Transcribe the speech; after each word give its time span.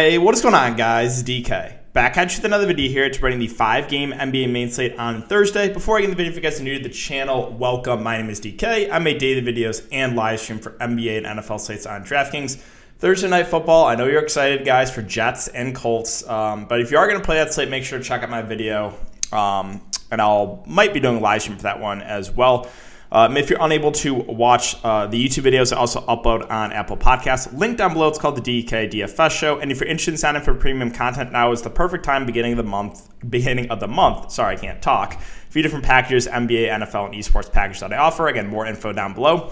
Hey, 0.00 0.16
what 0.16 0.34
is 0.34 0.40
going 0.40 0.54
on, 0.54 0.76
guys? 0.76 1.22
DK. 1.22 1.92
Back 1.92 2.16
at 2.16 2.30
you 2.30 2.38
with 2.38 2.46
another 2.46 2.66
video 2.66 2.88
here 2.88 3.10
to 3.10 3.20
bring 3.20 3.38
the 3.38 3.48
five 3.48 3.86
game 3.86 4.12
NBA 4.12 4.50
main 4.50 4.70
slate 4.70 4.96
on 4.96 5.20
Thursday. 5.20 5.70
Before 5.70 5.98
I 5.98 6.00
get 6.00 6.08
the 6.08 6.16
video, 6.16 6.30
if 6.30 6.36
you 6.36 6.40
guys 6.40 6.58
are 6.58 6.62
new 6.62 6.78
to 6.78 6.82
the 6.82 6.88
channel, 6.88 7.52
welcome. 7.52 8.02
My 8.02 8.16
name 8.16 8.30
is 8.30 8.40
DK. 8.40 8.90
I 8.90 8.98
make 8.98 9.18
daily 9.18 9.42
videos 9.42 9.86
and 9.92 10.16
live 10.16 10.40
stream 10.40 10.58
for 10.58 10.70
NBA 10.78 11.18
and 11.18 11.38
NFL 11.38 11.60
slates 11.60 11.84
on 11.84 12.02
DraftKings. 12.02 12.56
Thursday 12.96 13.28
night 13.28 13.48
football. 13.48 13.84
I 13.84 13.94
know 13.94 14.06
you're 14.06 14.22
excited, 14.22 14.64
guys, 14.64 14.90
for 14.90 15.02
Jets 15.02 15.48
and 15.48 15.74
Colts. 15.74 16.26
Um, 16.26 16.64
but 16.64 16.80
if 16.80 16.90
you 16.90 16.96
are 16.96 17.06
going 17.06 17.20
to 17.20 17.24
play 17.24 17.36
that 17.36 17.52
slate, 17.52 17.68
make 17.68 17.84
sure 17.84 17.98
to 17.98 18.04
check 18.04 18.22
out 18.22 18.30
my 18.30 18.40
video. 18.40 18.94
Um, 19.32 19.82
and 20.10 20.22
I'll 20.22 20.64
might 20.66 20.94
be 20.94 21.00
doing 21.00 21.20
live 21.20 21.42
stream 21.42 21.58
for 21.58 21.64
that 21.64 21.78
one 21.78 22.00
as 22.00 22.30
well. 22.30 22.70
Um, 23.12 23.36
if 23.36 23.50
you're 23.50 23.62
unable 23.62 23.90
to 23.92 24.14
watch 24.14 24.76
uh, 24.84 25.06
the 25.06 25.24
YouTube 25.24 25.42
videos, 25.42 25.72
I 25.72 25.76
also 25.76 26.00
upload 26.02 26.48
on 26.50 26.72
Apple 26.72 26.96
Podcasts. 26.96 27.52
Link 27.58 27.76
down 27.76 27.92
below. 27.92 28.08
It's 28.08 28.18
called 28.18 28.42
the 28.42 28.64
DK 28.64 28.90
DFS 28.92 29.30
Show. 29.32 29.58
And 29.58 29.72
if 29.72 29.80
you're 29.80 29.88
interested 29.88 30.12
in 30.12 30.18
signing 30.18 30.42
for 30.42 30.54
premium 30.54 30.92
content, 30.92 31.32
now 31.32 31.50
is 31.50 31.62
the 31.62 31.70
perfect 31.70 32.04
time. 32.04 32.24
Beginning 32.24 32.52
of 32.52 32.58
the 32.58 32.62
month. 32.62 33.08
Beginning 33.28 33.68
of 33.70 33.80
the 33.80 33.88
month. 33.88 34.30
Sorry, 34.30 34.54
I 34.54 34.58
can't 34.58 34.80
talk. 34.80 35.14
A 35.14 35.52
few 35.52 35.62
different 35.62 35.84
packages: 35.84 36.28
NBA, 36.28 36.68
NFL, 36.68 37.06
and 37.06 37.14
esports 37.14 37.50
package 37.50 37.80
that 37.80 37.92
I 37.92 37.96
offer. 37.96 38.28
Again, 38.28 38.46
more 38.46 38.64
info 38.64 38.92
down 38.92 39.14
below. 39.14 39.50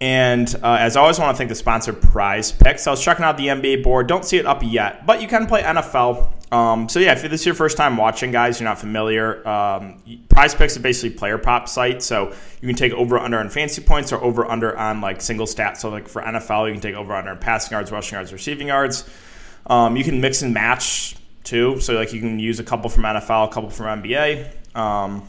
And 0.00 0.54
uh, 0.62 0.76
as 0.78 0.96
always, 0.96 1.18
I 1.18 1.24
want 1.24 1.36
to 1.36 1.38
thank 1.38 1.48
the 1.48 1.56
sponsor 1.56 1.92
Prize 1.92 2.52
Picks. 2.52 2.86
I 2.86 2.90
was 2.90 3.02
checking 3.02 3.24
out 3.24 3.36
the 3.36 3.48
NBA 3.48 3.82
board. 3.82 4.06
Don't 4.06 4.24
see 4.24 4.36
it 4.36 4.46
up 4.46 4.62
yet, 4.62 5.06
but 5.06 5.20
you 5.20 5.26
can 5.26 5.46
play 5.46 5.62
NFL. 5.62 6.30
Um, 6.52 6.88
so 6.88 7.00
yeah, 7.00 7.12
if 7.12 7.22
this 7.22 7.40
is 7.40 7.46
your 7.46 7.54
first 7.54 7.76
time 7.76 7.96
watching, 7.96 8.30
guys, 8.30 8.60
you're 8.60 8.68
not 8.68 8.78
familiar. 8.78 9.46
Um, 9.46 10.00
Prize 10.28 10.54
Picks 10.54 10.76
is 10.76 10.82
basically 10.82 11.10
player 11.10 11.36
prop 11.36 11.68
site, 11.68 12.02
so 12.02 12.32
you 12.60 12.68
can 12.68 12.76
take 12.76 12.92
over 12.92 13.18
under 13.18 13.38
on 13.38 13.50
fancy 13.50 13.82
points 13.82 14.12
or 14.12 14.22
over 14.22 14.46
under 14.46 14.76
on 14.76 15.00
like 15.00 15.20
single 15.20 15.46
stats. 15.46 15.78
So 15.78 15.90
like 15.90 16.08
for 16.08 16.22
NFL, 16.22 16.68
you 16.68 16.72
can 16.72 16.80
take 16.80 16.94
over 16.94 17.12
under 17.14 17.30
on 17.30 17.38
passing 17.38 17.72
yards, 17.72 17.90
rushing 17.90 18.16
yards, 18.16 18.32
receiving 18.32 18.68
yards. 18.68 19.08
Um, 19.66 19.96
you 19.96 20.04
can 20.04 20.20
mix 20.20 20.42
and 20.42 20.54
match 20.54 21.16
too. 21.42 21.80
So 21.80 21.94
like 21.94 22.12
you 22.12 22.20
can 22.20 22.38
use 22.38 22.60
a 22.60 22.64
couple 22.64 22.88
from 22.88 23.02
NFL, 23.02 23.48
a 23.48 23.52
couple 23.52 23.70
from 23.70 24.02
NBA. 24.02 24.76
Um, 24.76 25.28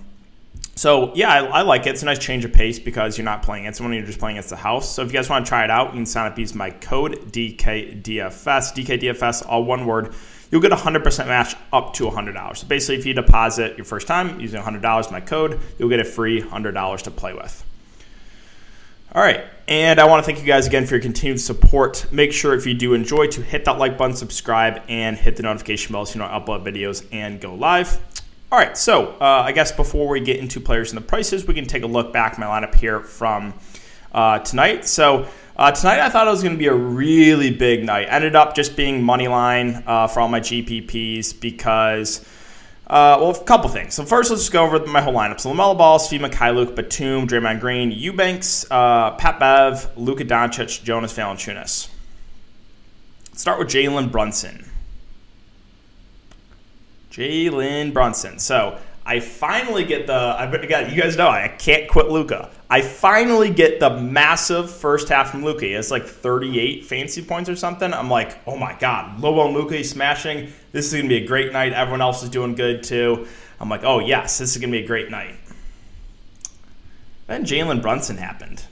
so 0.79 1.11
yeah, 1.13 1.29
I, 1.29 1.45
I, 1.45 1.61
like 1.63 1.87
it. 1.87 1.89
It's 1.89 2.03
a 2.03 2.05
nice 2.05 2.19
change 2.19 2.45
of 2.45 2.53
pace 2.53 2.79
because 2.79 3.17
you're 3.17 3.25
not 3.25 3.43
playing 3.43 3.65
against 3.65 3.79
someone; 3.79 3.93
you're 3.97 4.05
just 4.05 4.17
playing 4.17 4.37
against 4.37 4.49
the 4.49 4.55
house. 4.55 4.89
So 4.89 5.01
if 5.01 5.09
you 5.09 5.13
guys 5.13 5.29
want 5.29 5.45
to 5.45 5.49
try 5.49 5.65
it 5.65 5.69
out, 5.69 5.87
you 5.87 5.95
can 5.95 6.05
sign 6.05 6.31
up 6.31 6.39
use 6.39 6.55
my 6.55 6.69
code 6.69 7.33
DKDFS. 7.33 8.73
DKDFS, 8.73 9.45
all 9.45 9.65
one 9.65 9.85
word. 9.85 10.13
You'll 10.49 10.61
get 10.61 10.71
a 10.71 10.77
100% 10.77 11.27
match 11.27 11.53
up 11.73 11.93
to 11.95 12.05
$100. 12.05 12.57
So 12.57 12.65
basically, 12.65 12.95
if 12.95 13.05
you 13.05 13.13
deposit 13.13 13.77
your 13.77 13.83
first 13.83 14.07
time 14.07 14.39
using 14.39 14.61
$100, 14.61 15.11
my 15.11 15.19
code, 15.19 15.59
you'll 15.77 15.89
get 15.89 15.99
a 15.99 16.05
free 16.05 16.41
$100 16.41 17.01
to 17.01 17.11
play 17.11 17.33
with. 17.33 17.65
All 19.13 19.21
right, 19.21 19.43
and 19.67 19.99
I 19.99 20.05
want 20.05 20.23
to 20.23 20.25
thank 20.25 20.39
you 20.39 20.45
guys 20.45 20.65
again 20.65 20.85
for 20.85 20.95
your 20.95 21.01
continued 21.01 21.41
support. 21.41 22.09
Make 22.09 22.31
sure 22.31 22.55
if 22.55 22.65
you 22.65 22.73
do 22.73 22.93
enjoy 22.93 23.27
to 23.27 23.41
hit 23.41 23.65
that 23.65 23.79
like 23.79 23.97
button, 23.97 24.15
subscribe, 24.15 24.81
and 24.87 25.17
hit 25.17 25.35
the 25.35 25.43
notification 25.43 25.91
bell 25.91 26.05
so 26.05 26.13
you 26.13 26.19
know 26.19 26.31
I 26.31 26.39
upload 26.39 26.63
videos 26.63 27.05
and 27.11 27.41
go 27.41 27.53
live. 27.53 27.99
All 28.51 28.57
right, 28.57 28.75
so 28.75 29.09
uh, 29.21 29.43
I 29.45 29.51
guess 29.51 29.71
before 29.71 30.07
we 30.07 30.21
get 30.21 30.37
into 30.37 30.59
players 30.59 30.91
and 30.91 30.97
the 30.99 31.05
prices, 31.05 31.45
we 31.45 31.53
can 31.53 31.65
take 31.65 31.83
a 31.83 31.87
look 31.87 32.11
back 32.11 32.39
my 32.39 32.47
lineup 32.47 32.73
here 32.73 32.99
from 32.99 33.53
uh, 34.11 34.39
tonight. 34.39 34.85
So 34.85 35.27
uh, 35.55 35.71
tonight 35.71 35.99
I 35.99 36.09
thought 36.09 36.25
it 36.25 36.31
was 36.31 36.41
going 36.41 36.55
to 36.55 36.57
be 36.57 36.65
a 36.65 36.73
really 36.73 37.51
big 37.51 37.83
night. 37.85 38.07
Ended 38.09 38.35
up 38.35 38.55
just 38.55 38.75
being 38.75 39.03
money 39.03 39.27
line 39.27 39.83
uh, 39.85 40.07
for 40.07 40.21
all 40.21 40.27
my 40.27 40.39
GPPs 40.39 41.39
because. 41.39 42.25
Uh, 42.87 43.21
well, 43.21 43.29
a 43.29 43.43
couple 43.43 43.69
things. 43.69 43.93
So 43.93 44.03
first, 44.03 44.31
let's 44.31 44.41
just 44.41 44.51
go 44.51 44.65
over 44.65 44.83
my 44.87 44.99
whole 44.99 45.13
lineup. 45.13 45.39
So 45.39 45.53
LaMelo 45.53 45.77
Ball, 45.77 45.99
Steve 45.99 46.21
Luke, 46.21 46.75
Batum, 46.75 47.27
Draymond 47.27 47.59
Green, 47.59 47.91
Eubanks, 47.91 48.65
uh, 48.71 49.11
Pat 49.11 49.39
Bev, 49.39 49.95
Luka 49.95 50.25
Doncic, 50.25 50.83
Jonas 50.83 51.13
Valanciunas. 51.13 51.89
Start 53.33 53.59
with 53.59 53.67
Jalen 53.67 54.11
Brunson. 54.11 54.68
Jalen 57.11 57.93
Brunson. 57.93 58.39
So 58.39 58.77
I 59.09 59.19
finally 59.19 59.85
get 59.85 60.05
the. 60.05 60.13
I 60.13 60.45
got 60.67 60.91
you 60.91 61.01
guys 61.01 61.17
know 61.17 61.27
I 61.27 61.47
can't 61.47 61.89
quit 61.89 62.09
Luka. 62.09 62.51
I 62.69 62.81
finally 62.81 63.49
get 63.49 63.79
the 63.79 63.89
massive 63.89 64.69
first 64.69 65.09
half 65.09 65.31
from 65.31 65.43
Luka. 65.43 65.65
It's 65.65 65.89
like 65.89 66.05
38 66.05 66.85
fancy 66.85 67.23
points 67.23 67.49
or 67.49 67.55
something. 67.55 67.91
I'm 67.91 68.11
like, 68.11 68.37
oh 68.45 68.55
my 68.55 68.77
god, 68.77 69.19
Lobo 69.19 69.47
and 69.47 69.55
Luka 69.55 69.83
smashing. 69.83 70.53
This 70.71 70.85
is 70.85 70.93
gonna 70.93 71.09
be 71.09 71.23
a 71.23 71.25
great 71.25 71.51
night. 71.51 71.73
Everyone 71.73 72.01
else 72.01 72.21
is 72.21 72.29
doing 72.29 72.53
good 72.53 72.83
too. 72.83 73.25
I'm 73.59 73.67
like, 73.67 73.83
oh 73.83 73.97
yes, 73.97 74.37
this 74.37 74.55
is 74.55 74.61
gonna 74.61 74.71
be 74.71 74.83
a 74.83 74.87
great 74.87 75.09
night. 75.09 75.35
Then 77.25 77.45
Jalen 77.45 77.81
Brunson 77.81 78.17
happened. 78.17 78.63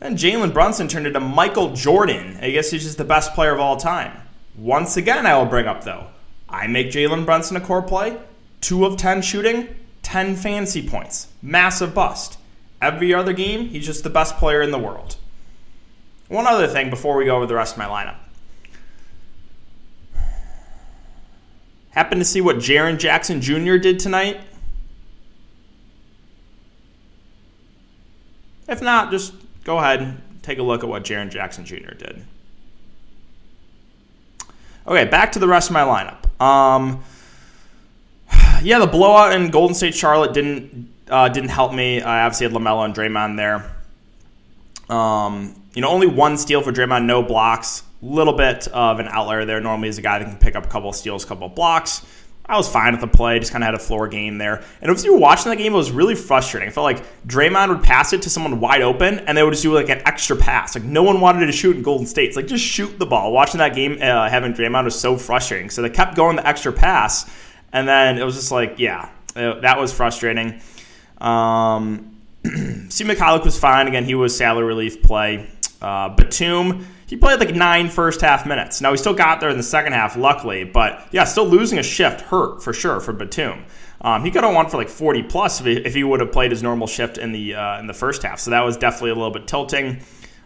Then 0.00 0.16
Jalen 0.16 0.54
Brunson 0.54 0.88
turned 0.88 1.06
into 1.06 1.20
Michael 1.20 1.74
Jordan. 1.74 2.38
I 2.40 2.50
guess 2.50 2.70
he's 2.70 2.84
just 2.84 2.96
the 2.96 3.04
best 3.04 3.34
player 3.34 3.52
of 3.52 3.60
all 3.60 3.76
time. 3.76 4.16
Once 4.56 4.96
again, 4.96 5.26
I 5.26 5.36
will 5.36 5.44
bring 5.44 5.66
up 5.66 5.84
though 5.84 6.06
I 6.54 6.66
make 6.68 6.88
Jalen 6.88 7.24
Brunson 7.24 7.56
a 7.56 7.60
core 7.60 7.82
play. 7.82 8.16
Two 8.60 8.84
of 8.84 8.96
10 8.96 9.22
shooting, 9.22 9.74
10 10.02 10.36
fancy 10.36 10.88
points. 10.88 11.28
Massive 11.42 11.94
bust. 11.94 12.38
Every 12.80 13.12
other 13.12 13.32
game, 13.32 13.68
he's 13.68 13.84
just 13.84 14.04
the 14.04 14.10
best 14.10 14.36
player 14.36 14.62
in 14.62 14.70
the 14.70 14.78
world. 14.78 15.16
One 16.28 16.46
other 16.46 16.68
thing 16.68 16.90
before 16.90 17.16
we 17.16 17.26
go 17.26 17.36
over 17.36 17.46
the 17.46 17.54
rest 17.54 17.74
of 17.74 17.78
my 17.78 17.86
lineup. 17.86 18.16
Happen 21.90 22.18
to 22.18 22.24
see 22.24 22.40
what 22.40 22.56
Jaren 22.56 22.98
Jackson 22.98 23.40
Jr. 23.40 23.76
did 23.76 23.98
tonight? 23.98 24.40
If 28.68 28.80
not, 28.80 29.10
just 29.10 29.34
go 29.64 29.78
ahead 29.78 30.00
and 30.00 30.22
take 30.42 30.58
a 30.58 30.62
look 30.62 30.82
at 30.82 30.88
what 30.88 31.04
Jaren 31.04 31.30
Jackson 31.30 31.64
Jr. 31.64 31.92
did. 31.92 32.24
Okay, 34.86 35.06
back 35.06 35.32
to 35.32 35.38
the 35.38 35.48
rest 35.48 35.70
of 35.70 35.74
my 35.74 35.82
lineup. 35.82 36.42
Um, 36.44 37.02
yeah, 38.62 38.78
the 38.78 38.86
blowout 38.86 39.32
in 39.32 39.50
Golden 39.50 39.74
State 39.74 39.94
Charlotte 39.94 40.34
didn't 40.34 40.92
uh, 41.08 41.28
didn't 41.28 41.50
help 41.50 41.72
me. 41.72 42.00
I 42.00 42.24
obviously 42.24 42.46
had 42.46 42.54
Lamelo 42.54 42.84
and 42.84 42.94
Draymond 42.94 43.36
there. 43.36 43.70
Um, 44.94 45.54
you 45.74 45.82
know, 45.82 45.88
only 45.88 46.06
one 46.06 46.36
steal 46.36 46.60
for 46.62 46.72
Draymond, 46.72 47.04
no 47.06 47.22
blocks. 47.22 47.82
Little 48.02 48.34
bit 48.34 48.68
of 48.68 49.00
an 49.00 49.08
outlier 49.08 49.46
there. 49.46 49.60
Normally, 49.60 49.88
is 49.88 49.96
a 49.96 50.02
guy 50.02 50.18
that 50.18 50.26
can 50.26 50.36
pick 50.36 50.54
up 50.54 50.66
a 50.66 50.68
couple 50.68 50.92
steals, 50.92 51.24
couple 51.24 51.48
blocks. 51.48 52.04
I 52.46 52.58
was 52.58 52.68
fine 52.68 52.92
with 52.92 53.00
the 53.00 53.06
play, 53.06 53.38
just 53.38 53.52
kind 53.52 53.64
of 53.64 53.66
had 53.66 53.74
a 53.74 53.78
floor 53.78 54.06
game 54.06 54.36
there. 54.36 54.62
And 54.82 54.90
if 54.90 55.02
you 55.02 55.14
were 55.14 55.18
watching 55.18 55.50
that 55.50 55.56
game, 55.56 55.72
it 55.72 55.76
was 55.76 55.90
really 55.90 56.14
frustrating. 56.14 56.68
I 56.68 56.72
felt 56.72 56.84
like 56.84 57.02
Draymond 57.26 57.70
would 57.70 57.82
pass 57.82 58.12
it 58.12 58.20
to 58.22 58.30
someone 58.30 58.60
wide 58.60 58.82
open, 58.82 59.20
and 59.20 59.36
they 59.36 59.42
would 59.42 59.52
just 59.52 59.62
do 59.62 59.72
like 59.72 59.88
an 59.88 60.02
extra 60.04 60.36
pass. 60.36 60.74
Like 60.74 60.84
no 60.84 61.02
one 61.02 61.22
wanted 61.22 61.46
to 61.46 61.52
shoot 61.52 61.74
in 61.74 61.82
Golden 61.82 62.06
State. 62.06 62.28
It's 62.28 62.36
like 62.36 62.46
just 62.46 62.64
shoot 62.64 62.98
the 62.98 63.06
ball. 63.06 63.32
Watching 63.32 63.58
that 63.58 63.74
game, 63.74 63.94
uh, 63.94 64.28
having 64.28 64.52
Draymond 64.52 64.84
was 64.84 64.98
so 64.98 65.16
frustrating. 65.16 65.70
So 65.70 65.80
they 65.80 65.88
kept 65.88 66.16
going 66.16 66.36
the 66.36 66.46
extra 66.46 66.70
pass, 66.70 67.30
and 67.72 67.88
then 67.88 68.18
it 68.18 68.24
was 68.24 68.34
just 68.34 68.52
like, 68.52 68.74
yeah, 68.78 69.08
it, 69.34 69.62
that 69.62 69.78
was 69.78 69.90
frustrating. 69.90 70.60
Um, 71.18 72.20
C. 72.44 73.04
Mykhailiuk 73.04 73.44
was 73.44 73.58
fine. 73.58 73.88
Again, 73.88 74.04
he 74.04 74.14
was 74.14 74.36
salary 74.36 74.66
relief 74.66 75.02
play. 75.02 75.48
Uh, 75.80 76.10
Batum 76.10 76.86
he 77.06 77.16
played 77.16 77.40
like 77.40 77.54
nine 77.54 77.88
first 77.88 78.20
half 78.20 78.46
minutes. 78.46 78.80
Now 78.80 78.90
he 78.90 78.96
still 78.96 79.14
got 79.14 79.40
there 79.40 79.50
in 79.50 79.56
the 79.56 79.62
second 79.62 79.92
half, 79.92 80.16
luckily, 80.16 80.64
but 80.64 81.06
yeah, 81.12 81.24
still 81.24 81.46
losing 81.46 81.78
a 81.78 81.82
shift 81.82 82.22
hurt 82.22 82.62
for 82.62 82.72
sure 82.72 83.00
for 83.00 83.12
Batum. 83.12 83.64
Um, 84.00 84.24
he 84.24 84.30
could 84.30 84.44
have 84.44 84.54
won 84.54 84.68
for 84.68 84.76
like 84.76 84.88
40 84.88 85.22
plus 85.24 85.60
if 85.60 85.66
he, 85.66 85.72
if 85.72 85.94
he, 85.94 86.04
would 86.04 86.20
have 86.20 86.30
played 86.30 86.50
his 86.50 86.62
normal 86.62 86.86
shift 86.86 87.16
in 87.16 87.32
the 87.32 87.54
uh, 87.54 87.80
in 87.80 87.86
the 87.86 87.94
first 87.94 88.22
half. 88.22 88.38
So 88.38 88.50
that 88.50 88.60
was 88.62 88.76
definitely 88.76 89.10
a 89.10 89.14
little 89.14 89.30
bit 89.30 89.46
tilting. 89.46 90.00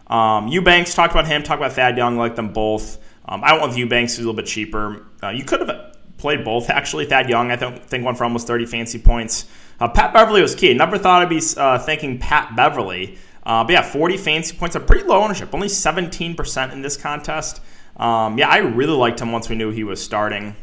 Um, 0.07 0.47
Eubanks 0.47 0.95
talked 0.95 1.13
about 1.13 1.27
him, 1.27 1.43
talked 1.43 1.61
about 1.61 1.73
Thad 1.73 1.97
Young, 1.97 2.17
like 2.17 2.35
them 2.35 2.53
both. 2.53 2.97
Um, 3.25 3.43
I 3.43 3.49
don't 3.49 3.59
want 3.59 3.77
Eubanks; 3.77 4.13
he's 4.13 4.25
a 4.25 4.27
little 4.27 4.41
bit 4.41 4.45
cheaper. 4.45 5.05
Uh, 5.21 5.29
you 5.29 5.43
could 5.43 5.67
have 5.67 5.97
played 6.17 6.45
both 6.45 6.69
actually. 6.69 7.05
Thad 7.05 7.29
Young, 7.29 7.51
I 7.51 7.57
think, 7.57 7.83
think 7.83 8.05
won 8.05 8.15
for 8.15 8.23
almost 8.23 8.47
30 8.47 8.65
fancy 8.65 8.99
points. 8.99 9.45
Uh, 9.79 9.87
Pat 9.87 10.13
Beverley 10.13 10.41
was 10.41 10.55
key. 10.55 10.73
Never 10.73 10.97
thought 10.97 11.21
I'd 11.21 11.29
be 11.29 11.41
uh, 11.57 11.79
thinking 11.79 12.19
Pat 12.19 12.55
Beverley. 12.55 13.17
Uh, 13.43 13.63
but 13.63 13.73
yeah, 13.73 13.81
40 13.81 14.17
fancy 14.17 14.55
points, 14.55 14.75
a 14.75 14.79
pretty 14.79 15.03
low 15.03 15.21
ownership, 15.21 15.53
only 15.53 15.67
17% 15.67 16.71
in 16.71 16.81
this 16.81 16.97
contest. 16.97 17.61
Um, 17.97 18.37
yeah, 18.37 18.49
I 18.49 18.57
really 18.57 18.93
liked 18.93 19.19
him 19.19 19.31
once 19.31 19.49
we 19.49 19.55
knew 19.55 19.71
he 19.71 19.83
was 19.83 20.03
starting. 20.03 20.55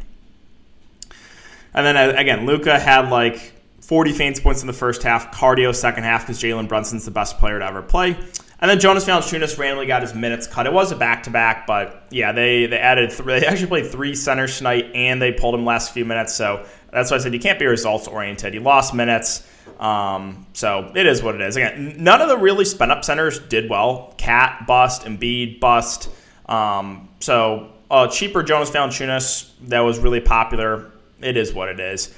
And 1.74 1.84
then 1.86 1.96
uh, 1.96 2.14
again, 2.16 2.46
Luka 2.46 2.78
had 2.78 3.10
like 3.10 3.52
40 3.80 4.12
fancy 4.12 4.42
points 4.42 4.62
in 4.62 4.66
the 4.66 4.72
first 4.72 5.02
half, 5.02 5.32
cardio 5.32 5.74
second 5.74 6.04
half 6.04 6.22
because 6.22 6.40
Jalen 6.40 6.68
Brunson's 6.68 7.04
the 7.04 7.10
best 7.10 7.38
player 7.38 7.58
to 7.58 7.64
ever 7.64 7.82
play. 7.82 8.16
And 8.58 8.70
then 8.70 8.80
Jonas 8.80 9.04
Valanciunas 9.04 9.58
randomly 9.58 9.86
got 9.86 10.00
his 10.00 10.14
minutes 10.14 10.46
cut. 10.46 10.66
It 10.66 10.72
was 10.72 10.90
a 10.90 10.96
back 10.96 11.24
to 11.24 11.30
back, 11.30 11.66
but 11.66 12.06
yeah, 12.10 12.32
they 12.32 12.64
they 12.66 12.78
added 12.78 13.12
three, 13.12 13.38
they 13.40 13.46
actually 13.46 13.66
played 13.66 13.86
three 13.86 14.14
centers 14.14 14.56
tonight, 14.56 14.90
and 14.94 15.20
they 15.20 15.30
pulled 15.30 15.54
him 15.54 15.66
last 15.66 15.92
few 15.92 16.06
minutes. 16.06 16.34
So 16.34 16.64
that's 16.90 17.10
why 17.10 17.18
I 17.18 17.20
said 17.20 17.34
you 17.34 17.40
can't 17.40 17.58
be 17.58 17.66
results 17.66 18.08
oriented. 18.08 18.54
He 18.54 18.58
lost 18.58 18.94
minutes. 18.94 19.46
Um, 19.78 20.46
so 20.52 20.90
it 20.94 21.06
is 21.06 21.22
what 21.22 21.34
it 21.34 21.40
is. 21.40 21.56
Again, 21.56 21.96
none 21.98 22.20
of 22.20 22.28
the 22.28 22.38
really 22.38 22.64
spent 22.64 22.90
up 22.90 23.04
centers 23.04 23.38
did 23.38 23.68
well. 23.68 24.14
Cat 24.16 24.64
bust, 24.66 25.02
Embiid 25.02 25.60
bust. 25.60 26.08
Um, 26.46 27.08
so 27.20 27.72
uh, 27.90 28.08
cheaper 28.08 28.42
Jonas 28.42 28.70
Valanciunas 28.70 29.50
that 29.68 29.80
was 29.80 29.98
really 29.98 30.20
popular. 30.20 30.92
It 31.20 31.36
is 31.36 31.52
what 31.52 31.68
it 31.68 31.80
is. 31.80 32.14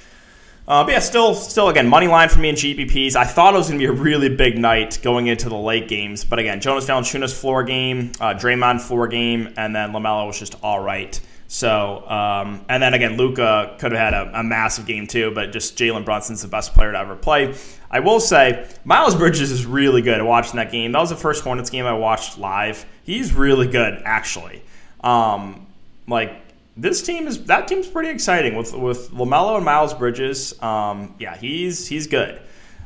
Uh, 0.67 0.83
but 0.83 0.91
yeah, 0.91 0.99
still, 0.99 1.33
still 1.33 1.67
again, 1.69 1.87
money 1.87 2.07
line 2.07 2.29
for 2.29 2.37
me 2.37 2.49
in 2.49 2.55
GPPs. 2.55 3.15
I 3.15 3.23
thought 3.23 3.55
it 3.55 3.57
was 3.57 3.69
going 3.69 3.79
to 3.79 3.87
be 3.87 3.89
a 3.89 4.01
really 4.03 4.29
big 4.29 4.55
night 4.59 4.99
going 5.01 5.25
into 5.25 5.49
the 5.49 5.57
late 5.57 5.87
games, 5.87 6.23
but 6.23 6.37
again, 6.37 6.61
Jonas 6.61 6.85
Valanciunas 6.85 7.33
floor 7.33 7.63
game, 7.63 8.11
uh, 8.21 8.35
Draymond 8.35 8.79
floor 8.79 9.07
game, 9.07 9.51
and 9.57 9.75
then 9.75 9.93
Lamelo 9.93 10.27
was 10.27 10.37
just 10.37 10.55
all 10.61 10.79
right. 10.79 11.19
So, 11.51 12.07
um, 12.07 12.63
and 12.69 12.81
then 12.81 12.93
again, 12.93 13.17
Luka 13.17 13.75
could 13.79 13.91
have 13.91 13.99
had 13.99 14.13
a, 14.13 14.39
a, 14.39 14.43
massive 14.43 14.85
game 14.85 15.07
too, 15.07 15.31
but 15.31 15.51
just 15.51 15.75
Jalen 15.75 16.05
Brunson's 16.05 16.43
the 16.43 16.47
best 16.47 16.75
player 16.75 16.91
to 16.91 16.99
ever 16.99 17.15
play. 17.15 17.55
I 17.89 18.01
will 18.01 18.19
say, 18.19 18.67
Miles 18.85 19.15
Bridges 19.15 19.49
is 19.49 19.65
really 19.65 20.03
good 20.03 20.19
at 20.19 20.23
watching 20.23 20.57
that 20.57 20.71
game. 20.71 20.91
That 20.91 20.99
was 20.99 21.09
the 21.09 21.15
first 21.15 21.43
Hornets 21.43 21.71
game 21.71 21.87
I 21.87 21.93
watched 21.93 22.37
live. 22.37 22.85
He's 23.01 23.33
really 23.33 23.65
good, 23.65 23.99
actually. 24.05 24.61
Um, 25.03 25.65
like 26.07 26.39
this 26.77 27.01
team 27.01 27.25
is 27.25 27.45
that 27.45 27.67
team's 27.67 27.87
pretty 27.87 28.09
exciting 28.09 28.55
with 28.55 28.71
with 28.75 29.09
Lamelo 29.09 29.55
and 29.55 29.65
Miles 29.65 29.95
Bridges. 29.95 30.53
Um, 30.61 31.15
yeah, 31.17 31.35
he's 31.35 31.87
he's 31.87 32.05
good. 32.05 32.39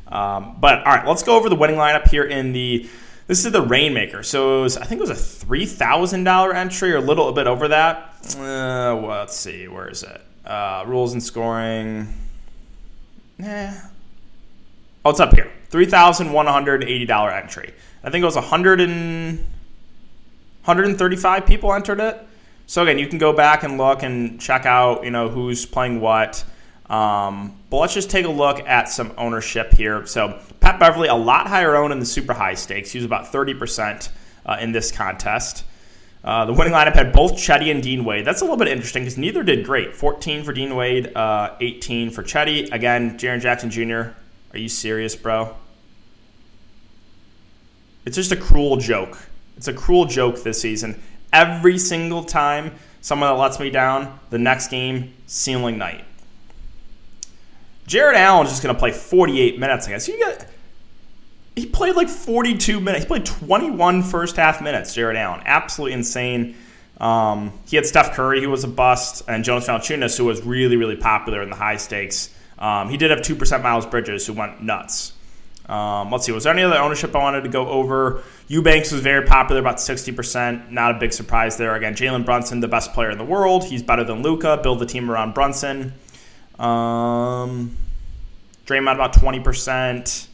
Um, 0.08 0.56
but 0.58 0.78
all 0.86 0.96
right, 0.96 1.06
let's 1.06 1.22
go 1.22 1.36
over 1.36 1.50
the 1.50 1.56
winning 1.56 1.76
lineup 1.76 2.08
here 2.08 2.24
in 2.24 2.54
the. 2.54 2.88
This 3.26 3.44
is 3.44 3.52
the 3.52 3.62
Rainmaker. 3.62 4.22
So 4.22 4.62
was, 4.62 4.76
I 4.76 4.84
think 4.84 5.00
it 5.00 5.08
was 5.08 5.10
a 5.10 5.14
three 5.14 5.66
thousand 5.66 6.24
dollar 6.24 6.54
entry 6.54 6.92
or 6.92 6.98
a 6.98 7.00
little 7.00 7.28
a 7.28 7.32
bit 7.32 7.46
over 7.46 7.68
that. 7.68 8.14
Uh, 8.36 8.96
well, 8.96 9.06
let's 9.06 9.36
see, 9.36 9.66
where 9.68 9.88
is 9.88 10.02
it? 10.02 10.20
Uh, 10.44 10.84
rules 10.86 11.12
and 11.12 11.22
scoring. 11.22 12.08
Yeah. 13.38 13.88
Oh, 15.04 15.10
it's 15.10 15.20
up 15.20 15.34
here. 15.34 15.50
Three 15.68 15.86
thousand 15.86 16.32
one 16.32 16.46
hundred 16.46 16.84
eighty 16.84 17.06
dollar 17.06 17.30
entry. 17.30 17.72
I 18.02 18.10
think 18.10 18.22
it 18.22 18.26
was 18.26 18.36
a 18.36 18.42
hundred 18.42 18.80
and 18.80 19.38
135 20.64 21.44
people 21.44 21.74
entered 21.74 22.00
it. 22.00 22.26
So 22.66 22.82
again, 22.82 22.98
you 22.98 23.06
can 23.06 23.18
go 23.18 23.34
back 23.34 23.64
and 23.64 23.76
look 23.76 24.02
and 24.02 24.40
check 24.40 24.64
out, 24.64 25.04
you 25.04 25.10
know, 25.10 25.28
who's 25.28 25.66
playing 25.66 26.00
what. 26.00 26.42
Um, 26.94 27.56
but 27.70 27.78
let's 27.78 27.94
just 27.94 28.08
take 28.08 28.24
a 28.24 28.30
look 28.30 28.60
at 28.68 28.88
some 28.88 29.12
ownership 29.18 29.74
here. 29.74 30.06
So 30.06 30.38
Pat 30.60 30.78
Beverley, 30.78 31.08
a 31.08 31.14
lot 31.14 31.48
higher 31.48 31.74
owned 31.74 31.92
in 31.92 31.98
the 31.98 32.06
super 32.06 32.32
high 32.32 32.54
stakes. 32.54 32.92
He 32.92 32.98
was 32.98 33.04
about 33.04 33.32
30% 33.32 34.10
uh, 34.46 34.58
in 34.60 34.70
this 34.70 34.92
contest. 34.92 35.64
Uh, 36.22 36.44
the 36.44 36.52
winning 36.52 36.72
lineup 36.72 36.94
had 36.94 37.12
both 37.12 37.32
Chetty 37.32 37.70
and 37.70 37.82
Dean 37.82 38.04
Wade. 38.04 38.24
That's 38.24 38.42
a 38.42 38.44
little 38.44 38.56
bit 38.56 38.68
interesting 38.68 39.02
because 39.02 39.18
neither 39.18 39.42
did 39.42 39.64
great. 39.64 39.96
14 39.96 40.44
for 40.44 40.52
Dean 40.52 40.76
Wade, 40.76 41.14
uh, 41.16 41.56
18 41.60 42.10
for 42.10 42.22
Chetty. 42.22 42.72
Again, 42.72 43.18
Jaren 43.18 43.40
Jackson 43.40 43.70
Jr., 43.70 44.12
are 44.52 44.58
you 44.58 44.68
serious, 44.68 45.16
bro? 45.16 45.56
It's 48.06 48.14
just 48.14 48.30
a 48.30 48.36
cruel 48.36 48.76
joke. 48.76 49.18
It's 49.56 49.66
a 49.66 49.74
cruel 49.74 50.04
joke 50.04 50.44
this 50.44 50.60
season 50.60 51.02
every 51.32 51.78
single 51.78 52.22
time 52.22 52.72
someone 53.00 53.28
that 53.28 53.40
lets 53.40 53.58
me 53.58 53.68
down, 53.68 54.18
the 54.30 54.38
next 54.38 54.68
game, 54.68 55.12
ceiling 55.26 55.76
night. 55.76 56.04
Jarrett 57.86 58.16
Allen's 58.16 58.50
just 58.50 58.62
going 58.62 58.74
to 58.74 58.78
play 58.78 58.92
48 58.92 59.58
minutes, 59.58 59.86
guess. 59.86 60.08
You 60.08 60.18
get, 60.18 60.48
he 61.56 61.66
played 61.66 61.96
like 61.96 62.08
42 62.08 62.80
minutes. 62.80 63.04
He 63.04 63.08
played 63.08 63.26
21 63.26 64.02
first 64.02 64.36
half 64.36 64.62
minutes, 64.62 64.94
Jarrett 64.94 65.16
Allen. 65.16 65.42
Absolutely 65.44 65.92
insane. 65.94 66.56
Um, 66.98 67.52
he 67.66 67.76
had 67.76 67.86
Steph 67.86 68.12
Curry, 68.12 68.42
who 68.42 68.50
was 68.50 68.64
a 68.64 68.68
bust, 68.68 69.22
and 69.28 69.44
Jonas 69.44 69.66
Valanciunas, 69.66 70.16
who 70.16 70.24
was 70.24 70.42
really, 70.42 70.76
really 70.76 70.96
popular 70.96 71.42
in 71.42 71.50
the 71.50 71.56
high 71.56 71.76
stakes. 71.76 72.34
Um, 72.58 72.88
he 72.88 72.96
did 72.96 73.10
have 73.10 73.20
2% 73.20 73.62
Miles 73.62 73.86
Bridges, 73.86 74.26
who 74.26 74.32
went 74.32 74.62
nuts. 74.62 75.12
Um, 75.66 76.10
let's 76.10 76.26
see, 76.26 76.32
was 76.32 76.44
there 76.44 76.52
any 76.52 76.62
other 76.62 76.76
ownership 76.76 77.14
I 77.16 77.18
wanted 77.18 77.42
to 77.44 77.48
go 77.48 77.68
over? 77.68 78.22
Eubanks 78.48 78.92
was 78.92 79.00
very 79.00 79.26
popular, 79.26 79.60
about 79.60 79.76
60%. 79.76 80.70
Not 80.70 80.96
a 80.96 80.98
big 80.98 81.12
surprise 81.12 81.56
there. 81.56 81.74
Again, 81.74 81.94
Jalen 81.94 82.24
Brunson, 82.24 82.60
the 82.60 82.68
best 82.68 82.92
player 82.92 83.10
in 83.10 83.18
the 83.18 83.24
world. 83.24 83.64
He's 83.64 83.82
better 83.82 84.04
than 84.04 84.22
Luka. 84.22 84.60
Build 84.62 84.78
the 84.78 84.86
team 84.86 85.10
around 85.10 85.34
Brunson. 85.34 85.94
Um, 86.58 87.76
Draymond, 88.66 88.94
about 88.94 89.12
20%. 89.14 90.28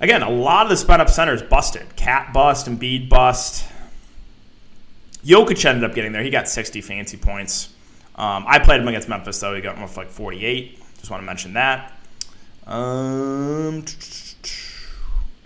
Again, 0.00 0.22
a 0.22 0.30
lot 0.30 0.66
of 0.66 0.70
the 0.70 0.76
spun 0.76 1.00
up 1.00 1.08
centers 1.08 1.42
busted. 1.42 1.94
Cat 1.94 2.32
bust, 2.32 2.66
Embiid 2.66 3.08
bust. 3.08 3.68
Jokic 5.24 5.64
ended 5.64 5.88
up 5.88 5.94
getting 5.94 6.12
there. 6.12 6.22
He 6.22 6.30
got 6.30 6.48
60 6.48 6.80
fancy 6.80 7.16
points. 7.16 7.72
Um, 8.16 8.44
I 8.46 8.58
played 8.58 8.80
him 8.80 8.88
against 8.88 9.08
Memphis, 9.08 9.38
though. 9.38 9.54
He 9.54 9.60
got 9.60 9.80
with 9.80 9.96
like 9.96 10.10
48. 10.10 10.78
Just 10.98 11.10
want 11.10 11.22
to 11.22 11.26
mention 11.26 11.52
that. 11.54 11.92
Um, 12.66 13.84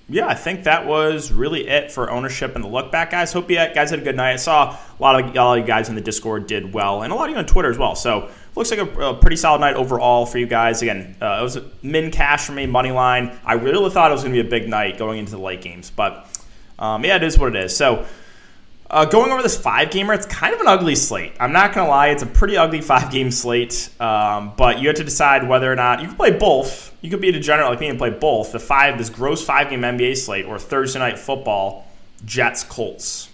yeah, 0.08 0.26
I 0.26 0.34
think 0.34 0.64
that 0.64 0.86
was 0.86 1.32
really 1.32 1.68
it 1.68 1.90
for 1.90 2.10
ownership 2.10 2.54
and 2.54 2.64
the 2.64 2.68
look 2.68 2.92
back, 2.92 3.10
guys. 3.10 3.32
Hope 3.32 3.50
you 3.50 3.56
guys 3.56 3.90
had 3.90 3.98
a 3.98 4.02
good 4.02 4.16
night. 4.16 4.34
I 4.34 4.36
saw 4.36 4.70
a 4.70 5.02
lot 5.02 5.22
of 5.22 5.34
y'all 5.34 5.56
you 5.58 5.64
guys 5.64 5.88
in 5.88 5.94
the 5.94 6.00
Discord 6.00 6.46
did 6.46 6.72
well, 6.72 7.02
and 7.02 7.12
a 7.12 7.16
lot 7.16 7.28
of 7.28 7.32
you 7.32 7.38
on 7.38 7.46
Twitter 7.46 7.70
as 7.70 7.78
well. 7.78 7.94
So 7.94 8.30
looks 8.56 8.70
like 8.70 8.80
a, 8.80 9.00
a 9.00 9.14
pretty 9.14 9.36
solid 9.36 9.60
night 9.60 9.76
overall 9.76 10.26
for 10.26 10.38
you 10.38 10.46
guys. 10.46 10.82
Again, 10.82 11.16
uh, 11.20 11.38
it 11.40 11.42
was 11.42 11.58
min 11.82 12.10
cash 12.10 12.46
for 12.46 12.52
me, 12.52 12.66
money 12.66 12.90
line. 12.90 13.38
I 13.44 13.54
really 13.54 13.90
thought 13.90 14.10
it 14.10 14.14
was 14.14 14.22
going 14.22 14.34
to 14.34 14.42
be 14.42 14.46
a 14.46 14.50
big 14.50 14.68
night 14.68 14.98
going 14.98 15.18
into 15.18 15.32
the 15.32 15.38
late 15.38 15.62
games, 15.62 15.90
but 15.90 16.26
um, 16.78 17.04
yeah, 17.04 17.16
it 17.16 17.22
is 17.22 17.38
what 17.38 17.54
it 17.54 17.64
is. 17.64 17.76
So 17.76 18.06
uh, 18.88 19.04
going 19.04 19.32
over 19.32 19.42
this 19.42 19.58
five 19.58 19.90
gamer, 19.90 20.14
it's 20.14 20.26
kind 20.26 20.54
of 20.54 20.60
an 20.60 20.68
ugly 20.68 20.94
slate. 20.94 21.32
I'm 21.40 21.52
not 21.52 21.74
going 21.74 21.86
to 21.86 21.90
lie, 21.90 22.08
it's 22.08 22.22
a 22.22 22.26
pretty 22.26 22.56
ugly 22.56 22.80
five 22.82 23.10
game 23.10 23.30
slate, 23.30 23.90
um, 24.00 24.52
but 24.56 24.80
you 24.80 24.88
have 24.88 24.96
to 24.96 25.04
decide 25.04 25.48
whether 25.48 25.70
or 25.70 25.76
not 25.76 26.00
you 26.00 26.08
can 26.08 26.16
play 26.16 26.36
both. 26.36 26.96
You 27.02 27.10
could 27.10 27.20
be 27.20 27.28
a 27.28 27.32
degenerate 27.32 27.68
like 27.68 27.80
me 27.80 27.88
and 27.88 27.98
play 27.98 28.10
both 28.10 28.52
the 28.52 28.60
five, 28.60 28.96
this 28.98 29.10
gross 29.10 29.44
five 29.44 29.70
game 29.70 29.82
NBA 29.82 30.16
slate, 30.16 30.46
or 30.46 30.58
Thursday 30.58 30.98
night 30.98 31.18
football, 31.18 31.86
Jets 32.24 32.64
Colts. 32.64 33.28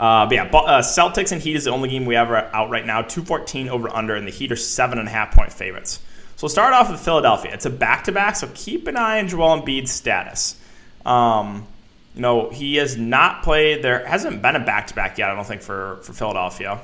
Uh, 0.00 0.24
but 0.24 0.34
yeah, 0.34 0.44
uh, 0.44 0.80
Celtics 0.80 1.30
and 1.30 1.42
Heat 1.42 1.56
is 1.56 1.64
the 1.64 1.70
only 1.70 1.90
game 1.90 2.06
we 2.06 2.14
have 2.14 2.30
out 2.30 2.70
right 2.70 2.86
now. 2.86 3.02
214 3.02 3.68
over 3.68 3.94
under, 3.94 4.16
and 4.16 4.26
the 4.26 4.32
Heat 4.32 4.50
are 4.50 4.56
seven 4.56 4.98
and 4.98 5.06
a 5.06 5.10
half 5.10 5.34
point 5.34 5.52
favorites. 5.52 6.00
So 6.36 6.46
we'll 6.46 6.48
start 6.48 6.72
off 6.72 6.90
with 6.90 7.00
Philadelphia. 7.00 7.52
It's 7.52 7.66
a 7.66 7.70
back 7.70 8.04
to 8.04 8.12
back, 8.12 8.36
so 8.36 8.48
keep 8.54 8.86
an 8.86 8.96
eye 8.96 9.18
on 9.18 9.28
Joel 9.28 9.60
Embiid's 9.60 9.90
status. 9.90 10.58
Um, 11.04 11.66
you 12.14 12.22
know, 12.22 12.48
he 12.48 12.76
has 12.76 12.96
not 12.96 13.42
played. 13.42 13.84
There 13.84 14.06
hasn't 14.06 14.40
been 14.40 14.56
a 14.56 14.60
back 14.60 14.86
to 14.86 14.94
back 14.94 15.18
yet, 15.18 15.28
I 15.28 15.34
don't 15.34 15.46
think, 15.46 15.60
for, 15.60 15.98
for 16.02 16.14
Philadelphia. 16.14 16.80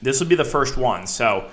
This 0.00 0.20
would 0.20 0.28
be 0.28 0.36
the 0.36 0.44
first 0.44 0.76
one. 0.76 1.08
So 1.08 1.50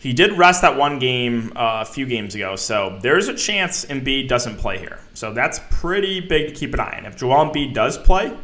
he 0.00 0.12
did 0.12 0.32
rest 0.32 0.62
that 0.62 0.76
one 0.76 0.98
game 0.98 1.52
uh, 1.54 1.82
a 1.82 1.84
few 1.84 2.06
games 2.06 2.34
ago. 2.34 2.56
So 2.56 2.98
there's 3.02 3.28
a 3.28 3.34
chance 3.34 3.84
Embiid 3.84 4.26
doesn't 4.26 4.56
play 4.56 4.78
here. 4.78 4.98
So 5.14 5.32
that's 5.32 5.60
pretty 5.70 6.18
big 6.18 6.48
to 6.48 6.54
keep 6.54 6.74
an 6.74 6.80
eye 6.80 6.98
on. 6.98 7.06
If 7.06 7.16
Joel 7.16 7.46
Embiid 7.46 7.72
does 7.72 7.96
play, 7.96 8.36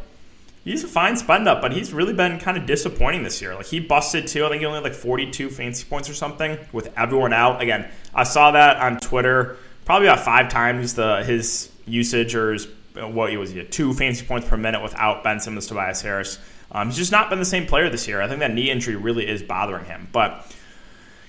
he's 0.63 0.83
a 0.83 0.87
fine 0.87 1.17
spend 1.17 1.47
up, 1.47 1.61
but 1.61 1.73
he's 1.73 1.93
really 1.93 2.13
been 2.13 2.39
kind 2.39 2.57
of 2.57 2.65
disappointing 2.65 3.23
this 3.23 3.41
year. 3.41 3.55
Like 3.55 3.65
he 3.65 3.79
busted 3.79 4.27
too. 4.27 4.45
I 4.45 4.49
think 4.49 4.61
he 4.61 4.65
only 4.65 4.77
had 4.77 4.83
like 4.83 4.93
42 4.93 5.49
fancy 5.49 5.85
points 5.85 6.09
or 6.09 6.13
something 6.13 6.57
with 6.71 6.91
everyone 6.97 7.33
out. 7.33 7.61
Again, 7.61 7.89
I 8.13 8.23
saw 8.23 8.51
that 8.51 8.77
on 8.77 8.99
Twitter 8.99 9.57
probably 9.85 10.07
about 10.07 10.23
five 10.23 10.49
times 10.49 10.93
the 10.95 11.23
his 11.23 11.71
usage 11.85 12.35
or 12.35 12.53
his 12.53 12.67
what 12.95 13.31
he 13.31 13.37
was 13.37 13.51
he 13.51 13.63
two 13.63 13.93
fantasy 13.93 14.25
points 14.25 14.47
per 14.47 14.57
minute 14.57 14.81
without 14.81 15.23
Ben 15.23 15.39
Simmons, 15.39 15.67
Tobias 15.67 16.01
Harris. 16.01 16.39
Um, 16.71 16.87
he's 16.87 16.97
just 16.97 17.11
not 17.11 17.29
been 17.29 17.39
the 17.39 17.45
same 17.45 17.65
player 17.65 17.89
this 17.89 18.07
year. 18.07 18.21
I 18.21 18.27
think 18.27 18.39
that 18.39 18.53
knee 18.53 18.71
injury 18.71 18.95
really 18.95 19.27
is 19.27 19.43
bothering 19.43 19.85
him. 19.85 20.07
But 20.11 20.51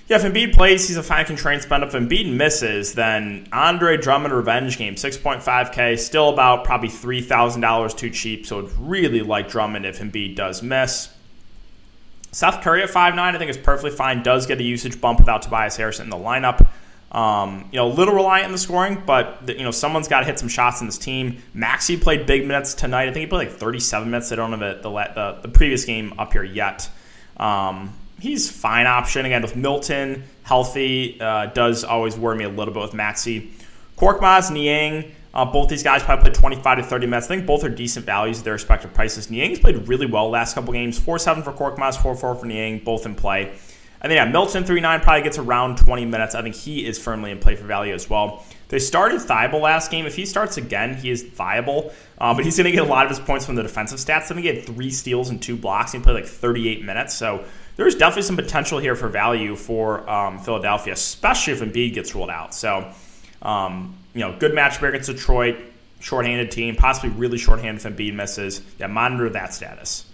yeah, 0.07 0.17
if 0.17 0.23
Embiid 0.23 0.53
plays, 0.53 0.87
he's 0.87 0.97
a 0.97 1.03
fine 1.03 1.25
constrained 1.25 1.63
spend. 1.63 1.83
If 1.83 1.93
Embiid 1.93 2.31
misses, 2.31 2.93
then 2.93 3.47
Andre 3.51 3.97
Drummond 3.97 4.35
revenge 4.35 4.77
game, 4.77 4.95
6.5K, 4.95 5.97
still 5.97 6.29
about 6.29 6.63
probably 6.63 6.89
$3,000 6.89 7.97
too 7.97 8.11
cheap. 8.11 8.45
So 8.45 8.59
I'd 8.59 8.71
really 8.73 9.21
like 9.21 9.49
Drummond 9.49 9.85
if 9.85 9.99
Embiid 9.99 10.35
does 10.35 10.61
miss. 10.61 11.09
Seth 12.31 12.61
Curry 12.61 12.83
at 12.83 12.89
5'9, 12.89 13.17
I 13.17 13.37
think 13.39 13.49
is 13.49 13.57
perfectly 13.57 13.89
fine. 13.89 14.21
Does 14.21 14.45
get 14.45 14.59
a 14.59 14.63
usage 14.63 15.01
bump 15.01 15.19
without 15.19 15.41
Tobias 15.41 15.75
Harris 15.75 15.99
in 15.99 16.09
the 16.09 16.17
lineup. 16.17 16.67
Um, 17.11 17.69
you 17.71 17.77
know, 17.77 17.87
a 17.87 17.93
little 17.93 18.13
reliant 18.13 18.47
on 18.47 18.51
the 18.51 18.57
scoring, 18.57 19.01
but 19.05 19.47
you 19.47 19.63
know 19.63 19.71
someone's 19.71 20.09
got 20.09 20.19
to 20.19 20.25
hit 20.25 20.37
some 20.37 20.49
shots 20.49 20.81
in 20.81 20.87
this 20.87 20.97
team. 20.97 21.41
Maxey 21.53 21.95
played 21.95 22.25
big 22.25 22.45
minutes 22.45 22.73
tonight. 22.73 23.07
I 23.07 23.13
think 23.13 23.21
he 23.21 23.27
played 23.27 23.47
like 23.47 23.57
37 23.57 24.11
minutes. 24.11 24.33
I 24.33 24.35
don't 24.35 24.51
have 24.51 24.59
the 24.59 24.89
the, 24.89 25.37
the 25.43 25.47
previous 25.47 25.85
game 25.85 26.13
up 26.19 26.33
here 26.33 26.43
yet. 26.43 26.89
Um, 27.37 27.93
he's 28.19 28.49
fine 28.49 28.87
option 28.87 29.25
again 29.25 29.41
with 29.41 29.55
Milton 29.55 30.23
healthy. 30.43 31.19
Uh, 31.19 31.47
does 31.47 31.83
always 31.83 32.15
worry 32.17 32.37
me 32.37 32.45
a 32.45 32.49
little 32.49 32.73
bit 32.73 32.81
with 32.81 32.93
Maxey. 32.93 33.51
Korkmaz, 33.97 34.51
Niang, 34.51 35.11
uh, 35.33 35.43
both 35.45 35.69
these 35.69 35.83
guys 35.83 36.03
probably 36.03 36.23
played 36.23 36.35
25 36.35 36.77
to 36.77 36.83
30 36.83 37.07
minutes. 37.07 37.27
I 37.27 37.35
think 37.35 37.45
both 37.45 37.63
are 37.63 37.69
decent 37.69 38.05
values 38.05 38.39
at 38.39 38.45
their 38.45 38.53
respective 38.53 38.93
prices. 38.93 39.29
Niang's 39.29 39.59
played 39.59 39.87
really 39.87 40.05
well 40.05 40.29
last 40.29 40.53
couple 40.53 40.71
games. 40.71 40.99
4-7 40.99 41.43
for 41.43 41.51
Korkmaz, 41.51 41.97
4-4 41.97 42.39
for 42.39 42.45
Niang, 42.45 42.79
both 42.79 43.05
in 43.05 43.15
play. 43.15 43.53
And 44.01 44.11
then 44.11 44.17
yeah, 44.17 44.31
Milton 44.31 44.63
3-9 44.63 45.01
probably 45.01 45.23
gets 45.23 45.37
around 45.37 45.77
20 45.77 46.05
minutes. 46.05 46.35
I 46.35 46.41
think 46.41 46.55
he 46.55 46.85
is 46.85 46.99
firmly 46.99 47.31
in 47.31 47.39
play 47.39 47.55
for 47.55 47.65
value 47.65 47.93
as 47.93 48.09
well. 48.09 48.45
They 48.69 48.79
started 48.79 49.19
Thybulle 49.21 49.61
last 49.61 49.89
game. 49.91 50.05
If 50.05 50.15
he 50.15 50.25
starts 50.25 50.57
again, 50.57 50.95
he 50.95 51.09
is 51.09 51.23
viable. 51.23 51.91
Uh, 52.17 52.33
but 52.33 52.45
he's 52.45 52.55
going 52.57 52.65
to 52.65 52.71
get 52.71 52.83
a 52.83 52.89
lot 52.89 53.05
of 53.05 53.09
his 53.09 53.19
points 53.19 53.45
from 53.45 53.55
the 53.55 53.63
defensive 53.63 53.99
stats. 53.99 54.23
I 54.23 54.27
think 54.27 54.41
he 54.41 54.47
had 54.47 54.65
three 54.65 54.91
steals 54.91 55.29
and 55.29 55.41
two 55.41 55.55
blocks. 55.55 55.91
He 55.91 55.99
played 55.99 56.13
like 56.13 56.25
38 56.27 56.83
minutes. 56.83 57.13
So 57.13 57.45
there's 57.75 57.95
definitely 57.95 58.23
some 58.23 58.35
potential 58.35 58.79
here 58.79 58.95
for 58.95 59.07
value 59.07 59.55
for 59.55 60.09
um, 60.09 60.39
Philadelphia, 60.39 60.93
especially 60.93 61.53
if 61.53 61.59
Embiid 61.61 61.93
gets 61.93 62.15
ruled 62.15 62.29
out. 62.29 62.53
So, 62.53 62.91
um, 63.41 63.97
you 64.13 64.21
know, 64.21 64.35
good 64.37 64.53
match 64.53 64.77
here 64.77 64.89
against 64.89 65.09
Detroit. 65.09 65.57
Shorthanded 65.99 66.51
team, 66.51 66.75
possibly 66.75 67.09
really 67.09 67.37
shorthanded 67.37 67.83
if 67.83 67.91
Embiid 67.91 68.13
misses. 68.13 68.61
Yeah, 68.79 68.87
monitor 68.87 69.29
that 69.29 69.53
status. 69.53 70.05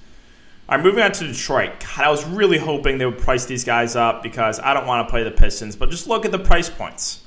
All 0.69 0.77
right, 0.77 0.83
moving 0.83 1.03
on 1.03 1.11
to 1.11 1.27
Detroit. 1.27 1.71
God, 1.79 2.05
I 2.05 2.09
was 2.09 2.23
really 2.25 2.57
hoping 2.57 2.97
they 2.97 3.05
would 3.05 3.17
price 3.17 3.45
these 3.45 3.65
guys 3.65 3.95
up 3.95 4.23
because 4.23 4.59
I 4.59 4.73
don't 4.73 4.87
want 4.87 5.05
to 5.05 5.11
play 5.11 5.23
the 5.23 5.31
Pistons, 5.31 5.75
but 5.75 5.89
just 5.89 6.07
look 6.07 6.23
at 6.23 6.31
the 6.31 6.39
price 6.39 6.69
points. 6.69 7.23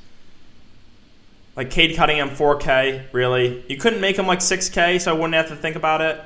Like 1.55 1.71
Cade 1.71 1.95
Cunningham, 1.95 2.31
4K, 2.31 3.13
really? 3.13 3.65
You 3.69 3.77
couldn't 3.77 4.01
make 4.01 4.19
him 4.19 4.27
like 4.27 4.39
6K, 4.39 5.01
so 5.01 5.11
I 5.11 5.15
wouldn't 5.15 5.35
have 5.35 5.49
to 5.49 5.57
think 5.57 5.77
about 5.77 6.01
it. 6.01 6.21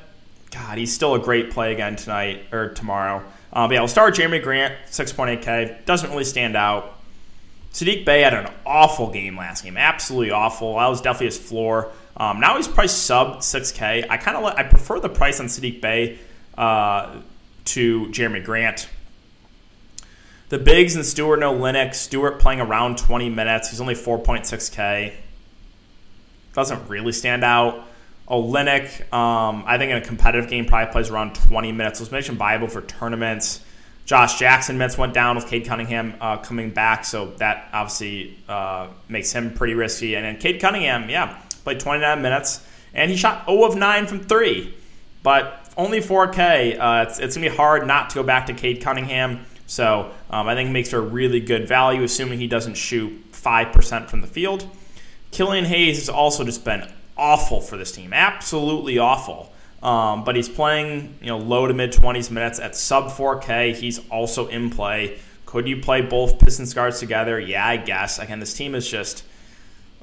God, 0.51 0.79
he's 0.79 0.95
still 0.95 1.15
a 1.15 1.19
great 1.19 1.51
play 1.51 1.73
again 1.73 1.97
tonight 1.97 2.45
or 2.53 2.69
tomorrow. 2.69 3.25
Uh, 3.53 3.67
but 3.67 3.75
yeah, 3.75 3.81
we'll 3.81 3.89
start 3.89 4.15
Jerami 4.15 4.43
Grant, 4.43 4.75
6.8K. 4.91 5.85
Doesn't 5.85 6.11
really 6.11 6.25
stand 6.25 6.57
out. 6.57 6.95
Sadiq 7.73 8.05
Bey 8.05 8.23
had 8.23 8.35
an 8.35 8.51
awful 8.67 9.11
game 9.11 9.37
last 9.37 9.63
game, 9.63 9.77
absolutely 9.77 10.31
awful. 10.31 10.77
That 10.77 10.89
was 10.89 11.01
definitely 11.01 11.27
his 11.27 11.39
floor. 11.39 11.93
Um, 12.17 12.41
now 12.41 12.57
he's 12.57 12.67
priced 12.67 13.05
sub 13.05 13.39
6K. 13.39 14.07
I 14.09 14.17
kind 14.17 14.37
of 14.37 14.45
I 14.45 14.65
prefer 14.65 15.01
the 15.01 15.09
price 15.09 15.39
on 15.41 15.47
Sadiq 15.47 15.81
Bey 15.81 16.19
uh, 16.57 17.21
to 17.67 18.07
Jerami 18.07 18.45
Grant. 18.45 18.89
The 20.49 20.59
bigs 20.59 20.97
and 20.97 21.05
Stewart 21.05 21.41
Olynyk. 21.41 21.95
Stewart 21.95 22.41
playing 22.41 22.61
around 22.61 22.99
20 22.99 23.29
minutes. 23.29 23.71
He's 23.71 23.81
only 23.81 23.95
4.6K. 23.95 25.13
Doesn't 26.55 26.89
really 26.89 27.13
stand 27.13 27.45
out. 27.45 27.87
Olynyk, 28.29 29.13
um, 29.13 29.65
I 29.67 29.79
think 29.79 29.91
in 29.91 29.97
a 29.97 30.01
competitive 30.03 30.51
game, 30.51 30.67
probably 30.67 30.93
plays 30.93 31.11
around 31.11 31.35
20 31.35 31.73
minutes. 31.73 32.01
Let's 32.01 32.13
make 32.13 32.27
him 32.27 32.37
viable 32.37 32.69
for 32.69 32.83
tournaments. 32.83 33.65
Josh 34.05 34.39
Jackson 34.39 34.79
minutes 34.79 34.97
went 34.97 35.15
down 35.15 35.37
with 35.37 35.47
Cade 35.47 35.67
Cunningham 35.67 36.15
uh, 36.21 36.39
coming 36.39 36.71
back, 36.71 37.05
so 37.05 37.33
that 37.37 37.69
obviously 37.73 38.39
uh, 38.49 38.89
makes 39.09 39.33
him 39.33 39.53
pretty 39.55 39.75
risky. 39.75 40.15
And 40.15 40.25
then 40.25 40.39
Cade 40.39 40.61
Cunningham, 40.61 41.09
yeah, 41.11 41.41
played 41.65 41.81
29 41.81 42.23
minutes, 42.23 42.67
and 42.95 43.11
he 43.11 43.17
shot 43.17 43.47
0 43.47 43.65
of 43.65 43.77
9 43.77 44.07
from 44.07 44.21
3, 44.21 44.75
but 45.23 45.71
only 45.77 46.01
4K. 46.01 46.79
Uh, 46.79 47.05
it's, 47.09 47.19
it's 47.19 47.37
going 47.37 47.45
to 47.45 47.51
be 47.51 47.57
hard 47.57 47.87
not 47.87 48.11
to 48.11 48.15
go 48.15 48.23
back 48.23 48.47
to 48.47 48.55
Cade 48.55 48.83
Cunningham. 48.83 49.45
So 49.67 50.11
um, 50.31 50.49
I 50.49 50.55
think 50.55 50.71
makes 50.71 50.91
for 50.91 50.99
a 50.99 51.01
really 51.01 51.41
good 51.41 51.69
value, 51.69 52.03
assuming 52.03 52.39
he 52.39 52.47
doesn't 52.47 52.75
shoot 52.75 53.33
5% 53.33 54.09
from 54.09 54.23
the 54.23 54.27
field. 54.27 54.67
Killian 55.31 55.67
Hayes 55.67 55.99
has 55.99 56.09
also 56.09 56.45
just 56.45 56.65
been 56.65 56.91
awful 57.19 57.61
for 57.61 57.77
this 57.77 57.93
team, 57.93 58.13
absolutely 58.13 58.99
awful. 58.99 59.53
Um, 59.83 60.25
but 60.25 60.35
he's 60.35 60.49
playing, 60.49 61.19
you 61.21 61.29
know, 61.29 61.39
low 61.39 61.67
to 61.67 61.75
mid 61.75 61.93
20s 61.93 62.31
minutes 62.31 62.59
at 62.59 62.75
sub 62.75 63.11
4K. 63.11 63.75
He's 63.75 64.01
also 64.09 64.49
in 64.49 64.71
play. 64.71 65.19
Could 65.47 65.69
you 65.69 65.81
play 65.81 66.03
both 66.03 66.39
Pistons 66.39 66.75
guards 66.75 66.99
together? 66.99 67.39
Yeah, 67.39 67.67
I 67.67 67.77
guess. 67.77 68.19
Again, 68.19 68.41
this 68.41 68.55
team 68.55 68.75
is 68.75 68.89
just, 68.89 69.25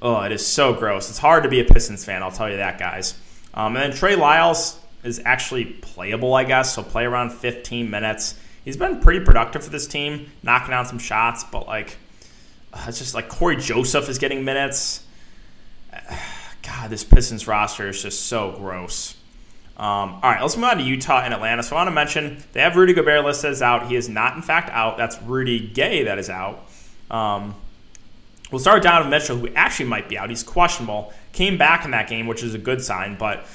oh, 0.01 0.21
it 0.21 0.31
is 0.31 0.45
so 0.45 0.73
gross. 0.73 1.09
It's 1.09 1.19
hard 1.19 1.43
to 1.43 1.49
be 1.49 1.59
a 1.59 1.65
Pistons 1.65 2.05
fan, 2.05 2.23
I'll 2.23 2.31
tell 2.31 2.49
you 2.49 2.57
that, 2.57 2.79
guys. 2.79 3.15
Um, 3.53 3.75
and 3.75 3.91
then 3.91 3.97
Trey 3.97 4.15
Lyles 4.15 4.79
is 5.03 5.21
actually 5.25 5.65
playable, 5.65 6.33
I 6.33 6.45
guess. 6.45 6.73
So 6.73 6.83
play 6.83 7.05
around 7.05 7.31
15 7.31 7.89
minutes 7.89 8.35
he's 8.65 8.75
been 8.75 8.99
pretty 8.99 9.23
productive 9.23 9.63
for 9.63 9.69
this 9.69 9.87
team, 9.87 10.29
knocking 10.43 10.71
down 10.71 10.85
some 10.85 10.99
shots, 10.99 11.45
but 11.45 11.67
like 11.67 11.97
uh, 12.73 12.85
it's 12.89 12.97
just 12.97 13.13
like 13.13 13.29
Cory 13.29 13.55
Joseph 13.55 14.09
is 14.09 14.17
getting 14.17 14.43
minutes. 14.43 15.04
God, 16.65 16.89
this 16.89 17.03
Pistons 17.03 17.47
roster 17.47 17.89
is 17.89 18.01
just 18.01 18.25
so 18.25 18.51
gross. 18.51 19.15
Um, 19.77 20.13
all 20.15 20.31
right, 20.31 20.41
let's 20.41 20.55
move 20.55 20.65
on 20.65 20.77
to 20.77 20.83
Utah 20.83 21.21
and 21.21 21.33
Atlanta. 21.33 21.61
So 21.61 21.75
I 21.75 21.79
want 21.79 21.87
to 21.89 21.91
mention 21.91 22.41
they 22.53 22.61
have 22.61 22.75
Rudy 22.75 22.93
Gobert 22.93 23.23
listed 23.25 23.51
as 23.51 23.61
out. 23.61 23.87
He 23.87 23.95
is 23.95 24.07
not, 24.07 24.35
in 24.35 24.41
fact, 24.41 24.69
out. 24.71 24.97
That's 24.97 25.21
Rudy 25.21 25.67
Gay 25.67 26.03
that 26.03 26.17
is 26.17 26.29
out. 26.29 26.65
Um, 27.11 27.55
we'll 28.51 28.59
start 28.59 28.81
down 28.83 29.01
with 29.01 29.09
Mitchell, 29.09 29.37
who 29.37 29.49
actually 29.53 29.87
might 29.87 30.07
be 30.07 30.17
out. 30.17 30.29
He's 30.29 30.43
questionable. 30.43 31.13
Came 31.33 31.57
back 31.57 31.83
in 31.85 31.91
that 31.91 32.07
game, 32.07 32.25
which 32.25 32.41
is 32.41 32.53
a 32.53 32.57
good 32.57 32.81
sign, 32.81 33.17
but 33.17 33.45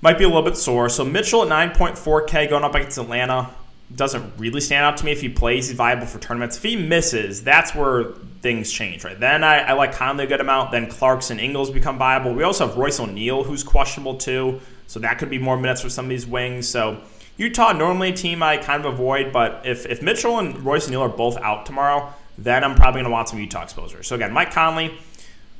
might 0.00 0.16
be 0.16 0.24
a 0.24 0.28
little 0.28 0.42
bit 0.42 0.56
sore. 0.56 0.88
So 0.88 1.04
Mitchell 1.04 1.42
at 1.42 1.74
9.4K 1.74 2.48
going 2.48 2.64
up 2.64 2.74
against 2.74 2.98
Atlanta 2.98 3.50
doesn't 3.96 4.34
really 4.38 4.60
stand 4.60 4.84
out 4.84 4.96
to 4.98 5.04
me. 5.04 5.12
If 5.12 5.20
he 5.20 5.28
plays, 5.28 5.68
he's 5.68 5.76
viable 5.76 6.06
for 6.06 6.18
tournaments. 6.18 6.56
If 6.56 6.62
he 6.62 6.76
misses, 6.76 7.42
that's 7.42 7.74
where 7.74 8.12
things 8.40 8.72
change, 8.72 9.04
right? 9.04 9.18
Then 9.18 9.44
I, 9.44 9.58
I 9.58 9.72
like 9.72 9.92
Conley 9.92 10.24
a 10.24 10.26
good 10.26 10.40
amount. 10.40 10.72
Then 10.72 10.88
Clarkson, 10.88 11.38
Ingles 11.38 11.70
become 11.70 11.98
viable. 11.98 12.34
We 12.34 12.42
also 12.42 12.66
have 12.66 12.76
Royce 12.76 13.00
O'Neale, 13.00 13.44
who's 13.44 13.62
questionable 13.62 14.16
too. 14.16 14.60
So 14.86 15.00
that 15.00 15.18
could 15.18 15.30
be 15.30 15.38
more 15.38 15.56
minutes 15.56 15.80
for 15.80 15.88
some 15.88 16.06
of 16.06 16.10
these 16.10 16.26
wings. 16.26 16.68
So 16.68 17.00
Utah, 17.36 17.72
normally 17.72 18.10
a 18.10 18.12
team 18.12 18.42
I 18.42 18.56
kind 18.58 18.84
of 18.84 18.94
avoid, 18.94 19.32
but 19.32 19.64
if, 19.64 19.86
if 19.86 20.02
Mitchell 20.02 20.38
and 20.38 20.58
Royce 20.64 20.86
O'Neale 20.86 21.02
are 21.02 21.08
both 21.08 21.36
out 21.38 21.64
tomorrow, 21.64 22.12
then 22.36 22.64
I'm 22.64 22.74
probably 22.74 23.00
going 23.00 23.04
to 23.06 23.10
want 23.10 23.28
some 23.28 23.38
Utah 23.38 23.62
exposure. 23.62 24.02
So 24.02 24.16
again, 24.16 24.32
Mike 24.32 24.52
Conley, 24.52 24.92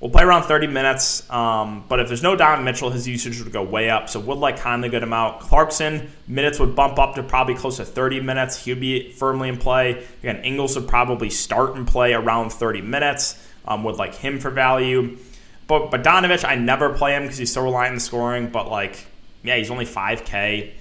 We'll 0.03 0.11
play 0.11 0.25
around 0.25 0.43
30 0.43 0.67
minutes, 0.67 1.31
um, 1.31 1.85
but 1.89 2.01
if 2.01 2.09
there's 2.09 2.25
no 2.25 2.35
Don 2.35 2.65
Mitchell, 2.65 2.91
his 2.91 3.07
usage 3.07 3.41
would 3.41 3.53
go 3.53 3.63
way 3.63 3.89
up. 3.89 4.09
So 4.09 4.19
would 4.19 4.39
like 4.39 4.59
Conley 4.59 4.89
good 4.89 5.05
amount. 5.05 5.39
Clarkson 5.39 6.11
minutes 6.27 6.59
would 6.59 6.75
bump 6.75 6.99
up 6.99 7.15
to 7.15 7.23
probably 7.23 7.55
close 7.55 7.77
to 7.77 7.85
30 7.85 8.21
minutes. 8.21 8.65
He'd 8.65 8.81
be 8.81 9.13
firmly 9.13 9.49
in 9.49 9.59
play. 9.59 10.05
Again, 10.25 10.43
Ingles 10.43 10.75
would 10.75 10.89
probably 10.89 11.31
start 11.31 11.77
and 11.77 11.87
play 11.87 12.15
around 12.15 12.51
30 12.51 12.81
minutes. 12.81 13.49
Um, 13.65 13.85
would 13.85 13.95
like 13.95 14.17
him 14.17 14.41
for 14.41 14.51
value. 14.51 15.19
But 15.69 15.93
but 15.93 16.03
Donovich, 16.03 16.45
I 16.45 16.57
never 16.57 16.93
play 16.95 17.15
him 17.15 17.23
because 17.23 17.39
he's 17.39 17.53
so 17.53 17.63
reliant 17.63 17.93
on 17.93 18.01
scoring. 18.01 18.49
But 18.49 18.69
like, 18.69 19.07
yeah, 19.45 19.55
he's 19.55 19.71
only 19.71 19.87
5K. 19.87 20.73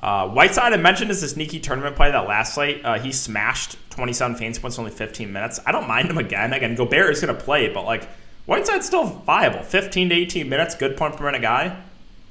Uh, 0.00 0.28
Whiteside, 0.28 0.74
I 0.74 0.76
mentioned, 0.76 1.10
is 1.10 1.22
a 1.22 1.28
sneaky 1.28 1.60
tournament 1.60 1.96
play 1.96 2.10
that 2.10 2.28
last 2.28 2.52
slate. 2.52 2.84
Uh, 2.84 2.98
he 2.98 3.10
smashed 3.10 3.78
27 3.88 4.36
fantasy 4.36 4.60
points 4.60 4.76
in 4.76 4.82
only 4.82 4.94
15 4.94 5.32
minutes. 5.32 5.60
I 5.64 5.72
don't 5.72 5.88
mind 5.88 6.10
him 6.10 6.18
again. 6.18 6.52
Again, 6.52 6.74
Gobert 6.74 7.10
is 7.10 7.22
going 7.22 7.34
to 7.34 7.42
play, 7.42 7.72
but 7.72 7.86
like 7.86 8.06
Whiteside's 8.50 8.86
still 8.86 9.04
viable. 9.04 9.62
15 9.62 10.08
to 10.08 10.14
18 10.16 10.48
minutes, 10.48 10.74
good 10.74 10.96
point 10.96 11.16
per 11.16 11.24
minute 11.24 11.40
guy. 11.40 11.80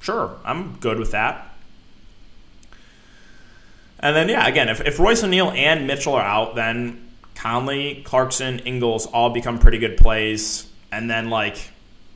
Sure, 0.01 0.35
I'm 0.43 0.75
good 0.75 0.99
with 0.99 1.11
that. 1.11 1.55
And 4.01 4.13
then, 4.13 4.27
yeah, 4.27 4.45
again, 4.45 4.67
if, 4.67 4.81
if 4.81 4.99
Royce 4.99 5.23
O'Neale 5.23 5.51
and 5.51 5.87
Mitchell 5.87 6.15
are 6.15 6.21
out, 6.21 6.55
then 6.55 7.09
Conley, 7.35 8.01
Clarkson, 8.03 8.59
Ingles 8.59 9.05
all 9.05 9.29
become 9.29 9.59
pretty 9.59 9.77
good 9.77 9.95
plays. 9.95 10.69
And 10.91 11.09
then, 11.09 11.29
like, 11.29 11.71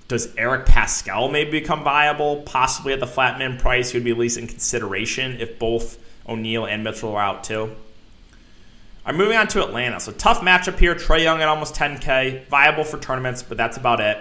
does 0.09 0.35
Eric 0.35 0.65
Paschall 0.65 1.31
maybe 1.31 1.51
become 1.61 1.85
viable? 1.85 2.41
Possibly 2.41 2.91
at 2.91 2.99
the 2.99 3.05
flatman 3.05 3.57
price, 3.57 3.91
he 3.91 3.99
would 3.99 4.03
be 4.03 4.11
at 4.11 4.17
least 4.17 4.37
in 4.37 4.47
consideration 4.47 5.39
if 5.39 5.57
both 5.59 5.97
O'Neale 6.27 6.65
and 6.65 6.83
Mitchell 6.83 7.15
are 7.15 7.21
out, 7.21 7.45
too. 7.45 7.73
I'm 9.05 9.17
moving 9.17 9.35
on 9.35 9.47
to 9.49 9.63
Atlanta. 9.63 9.99
So 9.99 10.11
tough 10.11 10.41
matchup 10.41 10.79
here. 10.79 10.95
Trae 10.95 11.23
Young 11.23 11.41
at 11.41 11.47
almost 11.47 11.75
10K, 11.75 12.47
viable 12.47 12.83
for 12.83 12.97
tournaments, 12.97 13.43
but 13.43 13.57
that's 13.57 13.77
about 13.77 13.99
it. 13.99 14.17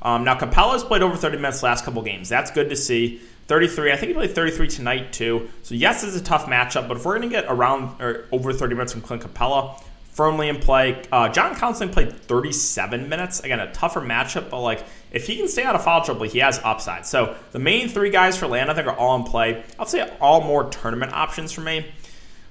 Um, 0.00 0.24
now 0.24 0.38
Capela's 0.38 0.82
played 0.82 1.02
over 1.02 1.16
30 1.16 1.36
minutes 1.36 1.62
last 1.62 1.84
couple 1.84 2.02
games. 2.02 2.28
That's 2.28 2.50
good 2.50 2.70
to 2.70 2.76
see. 2.76 3.20
33. 3.48 3.92
I 3.92 3.96
think 3.96 4.08
he 4.08 4.14
played 4.14 4.34
33 4.34 4.68
tonight 4.68 5.12
too. 5.12 5.50
So 5.62 5.74
yes, 5.74 6.02
it's 6.04 6.16
a 6.16 6.22
tough 6.22 6.46
matchup, 6.46 6.88
but 6.88 6.96
if 6.96 7.04
we're 7.04 7.18
going 7.18 7.28
to 7.28 7.34
get 7.34 7.44
around 7.48 8.00
or 8.00 8.26
over 8.32 8.52
30 8.52 8.74
minutes 8.74 8.92
from 8.92 9.02
Clint 9.02 9.22
Capela, 9.22 9.78
firmly 10.12 10.48
in 10.48 10.58
play. 10.58 11.02
Uh, 11.10 11.28
John 11.28 11.54
Collins 11.54 11.92
played 11.92 12.12
37 12.12 13.08
minutes. 13.08 13.40
Again, 13.40 13.60
a 13.60 13.72
tougher 13.72 14.00
matchup, 14.00 14.50
but 14.50 14.60
like 14.60 14.84
if 15.10 15.26
he 15.26 15.36
can 15.36 15.48
stay 15.48 15.62
out 15.62 15.74
of 15.74 15.84
foul 15.84 16.04
trouble, 16.04 16.24
he 16.24 16.38
has 16.38 16.60
upside. 16.62 17.06
So 17.06 17.34
the 17.52 17.58
main 17.58 17.88
three 17.88 18.10
guys 18.10 18.36
for 18.36 18.46
Atlanta, 18.46 18.72
I 18.72 18.74
think, 18.74 18.86
are 18.86 18.96
all 18.96 19.16
in 19.16 19.24
play. 19.24 19.64
I'll 19.78 19.86
say 19.86 20.08
all 20.20 20.42
more 20.42 20.64
tournament 20.64 21.12
options 21.12 21.52
for 21.52 21.62
me. 21.62 21.90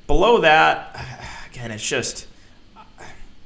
Below 0.08 0.42
that 0.42 0.96
again, 1.52 1.72
it's 1.72 1.88
just 1.88 2.28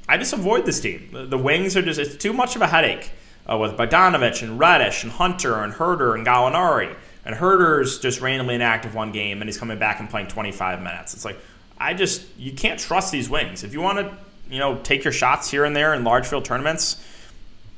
I 0.08 0.16
just 0.16 0.32
avoid 0.32 0.64
this 0.64 0.80
team. 0.80 1.08
The, 1.12 1.38
wings 1.38 1.76
are 1.76 1.82
just 1.82 1.98
it's 1.98 2.16
too 2.16 2.32
much 2.32 2.54
of 2.54 2.62
a 2.62 2.66
headache 2.66 3.10
uh, 3.50 3.58
with 3.58 3.72
Bogdanovich 3.72 4.42
and 4.42 4.58
Reddish 4.58 5.02
and 5.02 5.12
Hunter 5.12 5.64
and 5.64 5.72
Huerter 5.72 6.14
and 6.14 6.24
Gallinari. 6.24 6.94
And 7.24 7.34
Huerter's 7.34 7.98
just 7.98 8.20
randomly 8.20 8.54
inactive 8.54 8.94
one 8.94 9.10
game 9.10 9.42
and 9.42 9.48
he's 9.48 9.58
coming 9.58 9.78
back 9.78 9.98
and 9.98 10.08
playing 10.08 10.28
25 10.28 10.80
minutes. 10.80 11.14
It's 11.14 11.24
like 11.24 11.38
I 11.78 11.92
just 11.94 12.24
you 12.38 12.52
can't 12.52 12.78
trust 12.78 13.10
these 13.10 13.28
wings. 13.28 13.64
If 13.64 13.72
you 13.72 13.80
want 13.80 13.98
to, 13.98 14.16
you 14.48 14.60
know, 14.60 14.78
take 14.78 15.02
your 15.02 15.12
shots 15.12 15.50
here 15.50 15.64
and 15.64 15.74
there 15.74 15.92
in 15.92 16.04
large 16.04 16.26
field 16.26 16.44
tournaments, 16.44 17.04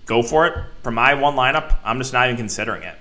go 0.04 0.22
for 0.22 0.46
it. 0.46 0.64
For 0.82 0.90
my 0.90 1.14
one 1.14 1.34
lineup, 1.34 1.76
I'm 1.82 1.98
just 1.98 2.12
not 2.12 2.26
even 2.26 2.36
considering 2.36 2.82
it. 2.82 2.94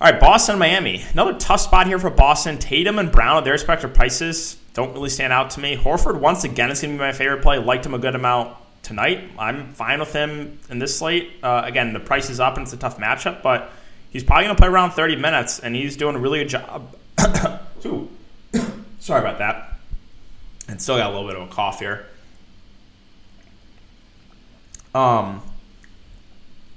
All 0.00 0.10
right, 0.10 0.20
Boston, 0.20 0.58
Miami. 0.58 1.04
Another 1.12 1.34
tough 1.34 1.60
spot 1.60 1.86
here 1.86 1.98
for 1.98 2.10
Boston. 2.10 2.58
Tatum 2.58 2.98
and 2.98 3.10
Brown 3.10 3.36
at 3.36 3.44
their 3.44 3.52
respective 3.52 3.94
prices 3.94 4.56
don't 4.78 4.94
really 4.94 5.10
stand 5.10 5.32
out 5.32 5.50
to 5.50 5.60
me. 5.60 5.76
Horford, 5.76 6.20
once 6.20 6.44
again, 6.44 6.70
is 6.70 6.80
going 6.80 6.94
to 6.94 6.98
be 6.98 7.00
my 7.00 7.10
favorite 7.10 7.42
play. 7.42 7.58
Liked 7.58 7.84
him 7.84 7.94
a 7.94 7.98
good 7.98 8.14
amount 8.14 8.56
tonight. 8.84 9.28
I'm 9.36 9.72
fine 9.74 9.98
with 9.98 10.12
him 10.12 10.60
in 10.70 10.78
this 10.78 10.96
slate. 10.96 11.32
Uh, 11.42 11.62
again, 11.64 11.92
the 11.92 11.98
price 11.98 12.30
is 12.30 12.38
up 12.38 12.56
and 12.56 12.62
it's 12.62 12.72
a 12.72 12.76
tough 12.76 12.96
matchup, 12.96 13.42
but 13.42 13.72
he's 14.10 14.22
probably 14.22 14.44
going 14.44 14.54
to 14.54 14.60
play 14.60 14.68
around 14.68 14.92
30 14.92 15.16
minutes, 15.16 15.58
and 15.58 15.74
he's 15.74 15.96
doing 15.96 16.14
a 16.14 16.20
really 16.20 16.38
good 16.38 16.50
job. 16.50 16.94
Sorry 19.00 19.20
about 19.20 19.38
that. 19.38 19.80
And 20.68 20.80
still 20.80 20.96
got 20.96 21.10
a 21.10 21.12
little 21.12 21.26
bit 21.26 21.36
of 21.36 21.48
a 21.48 21.52
cough 21.52 21.80
here. 21.80 22.06
Um, 24.94 25.42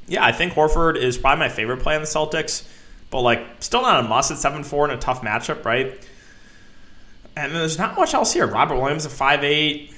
yeah, 0.08 0.25
I 0.25 0.31
think 0.31 0.53
Horford 0.53 0.98
is 0.98 1.20
probably 1.20 1.38
my 1.38 1.50
favorite 1.50 1.84
play 1.84 1.93
in 1.93 2.01
the 2.01 2.08
Celtics, 2.08 2.67
but 3.12 3.22
like 3.22 3.46
still 3.60 3.84
not 3.84 4.03
a 4.03 4.08
must 4.08 4.31
at 4.31 4.39
7 4.39 4.63
4 4.63 4.86
in 4.89 4.98
a 4.98 5.00
tough 5.00 5.22
matchup, 5.22 5.63
right? 5.65 6.03
And 7.35 7.55
there's 7.55 7.77
not 7.77 7.95
much 7.95 8.13
else 8.13 8.33
here. 8.33 8.45
Robert 8.45 8.75
Williams 8.75 9.05
at 9.05 9.11
five 9.11 9.43
eight. 9.43 9.93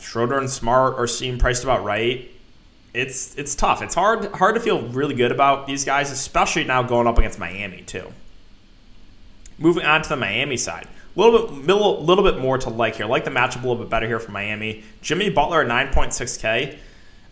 Schroeder 0.00 0.38
and 0.38 0.50
Smart 0.50 0.98
are 0.98 1.06
seem 1.06 1.38
priced 1.38 1.62
about 1.62 1.84
right. 1.84 2.30
It's 2.92 3.36
it's 3.36 3.54
tough. 3.54 3.82
It's 3.82 3.94
hard 3.94 4.32
hard 4.32 4.54
to 4.56 4.60
feel 4.60 4.82
really 4.88 5.14
good 5.14 5.32
about 5.32 5.66
these 5.66 5.84
guys, 5.84 6.10
especially 6.10 6.64
now 6.64 6.82
going 6.82 7.06
up 7.06 7.18
against 7.18 7.38
Miami 7.38 7.82
too. 7.82 8.12
Moving 9.58 9.84
on 9.84 10.02
to 10.02 10.08
the 10.08 10.16
Miami 10.16 10.56
side. 10.56 10.88
A 11.16 11.20
little 11.20 11.48
bit, 11.48 11.66
little, 11.66 12.02
little 12.02 12.24
bit 12.24 12.38
more 12.38 12.56
to 12.58 12.70
like 12.70 12.96
here. 12.96 13.06
Like 13.06 13.24
the 13.24 13.30
matchup 13.30 13.62
a 13.62 13.68
little 13.68 13.76
bit 13.76 13.90
better 13.90 14.06
here 14.06 14.20
for 14.20 14.32
Miami. 14.32 14.84
Jimmy 15.02 15.28
Butler 15.28 15.62
at 15.62 15.92
9.6K. 15.92 16.78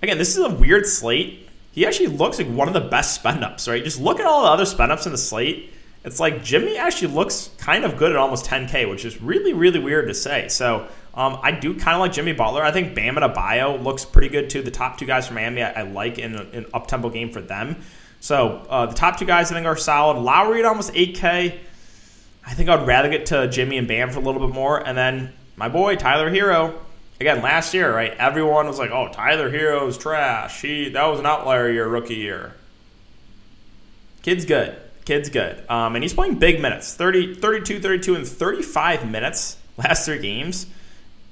Again, 0.02 0.18
this 0.18 0.37
is 0.37 0.44
a 0.44 0.50
weird 0.50 0.87
slate. 0.87 1.49
He 1.73 1.87
actually 1.87 2.08
looks 2.08 2.38
like 2.38 2.49
one 2.49 2.68
of 2.68 2.75
the 2.75 2.80
best 2.80 3.14
spend 3.14 3.44
ups, 3.44 3.68
right? 3.68 3.82
Just 3.82 4.00
look 4.00 4.20
at 4.20 4.26
all 4.26 4.42
the 4.42 4.49
other 4.49 4.66
spend 4.66 4.92
ups 4.92 5.06
in 5.06 5.12
the 5.12 5.18
slate. 5.18 5.73
It's 6.09 6.19
like 6.19 6.43
Jimmy 6.43 6.79
actually 6.79 7.12
looks 7.12 7.50
kind 7.59 7.85
of 7.85 7.99
good 7.99 8.12
at 8.12 8.17
almost 8.17 8.47
10K, 8.47 8.88
which 8.88 9.05
is 9.05 9.21
really, 9.21 9.53
really 9.53 9.79
weird 9.79 10.09
to 10.09 10.15
say. 10.15 10.49
So 10.49 10.88
um, 11.12 11.38
I 11.43 11.50
do 11.50 11.75
kind 11.75 11.97
of 11.97 12.00
like 12.00 12.12
Jimmy 12.12 12.33
Butler. 12.33 12.62
I 12.62 12.71
think 12.71 12.95
Bam 12.95 13.17
Adebayo 13.17 13.83
looks 13.83 14.07
pretty 14.07 14.31
good 14.31 14.49
too. 14.49 14.62
The 14.62 14.71
top 14.71 14.97
two 14.97 15.05
guys 15.05 15.27
from 15.27 15.35
Miami 15.35 15.62
I, 15.62 15.81
I 15.81 15.83
like 15.83 16.19
in 16.19 16.35
an 16.35 16.65
up 16.73 16.87
tempo 16.87 17.11
game 17.11 17.31
for 17.31 17.43
them. 17.43 17.77
So 18.21 18.67
uh, 18.71 18.87
the 18.87 18.95
top 18.95 19.19
two 19.19 19.27
guys 19.27 19.53
I 19.53 19.55
think 19.55 19.67
are 19.67 19.77
solid. 19.77 20.19
Lowry 20.19 20.61
at 20.61 20.65
almost 20.65 20.95
8K. 20.95 21.59
I 22.47 22.55
think 22.55 22.71
I'd 22.71 22.87
rather 22.87 23.11
get 23.11 23.27
to 23.27 23.47
Jimmy 23.49 23.77
and 23.77 23.87
Bam 23.87 24.09
for 24.09 24.19
a 24.19 24.23
little 24.23 24.47
bit 24.47 24.55
more. 24.55 24.79
And 24.79 24.97
then 24.97 25.35
my 25.57 25.69
boy, 25.69 25.97
Tyler 25.97 26.31
Herro. 26.31 26.73
Again, 27.21 27.43
last 27.43 27.75
year, 27.75 27.95
right? 27.95 28.12
Everyone 28.12 28.67
was 28.67 28.79
like, 28.79 28.93
oh, 28.93 29.09
Tyler 29.12 29.50
Herro's 29.50 29.99
trash. 29.99 30.62
He 30.62 30.88
That 30.88 31.05
was 31.05 31.21
an 31.21 31.27
outlier 31.27 31.71
year, 31.71 31.87
rookie 31.87 32.15
year. 32.15 32.55
Kid's 34.23 34.47
good. 34.47 34.75
Kid's 35.09 35.31
good. 35.31 35.65
Um, 35.71 35.95
and 35.95 36.05
he's 36.05 36.12
playing 36.12 36.35
big 36.35 36.61
minutes 36.61 36.93
30, 36.93 37.37
32, 37.37 37.81
32, 37.81 38.15
and 38.15 38.29
35 38.29 39.11
minutes 39.11 39.57
last 39.79 40.05
three 40.05 40.19
games. 40.19 40.67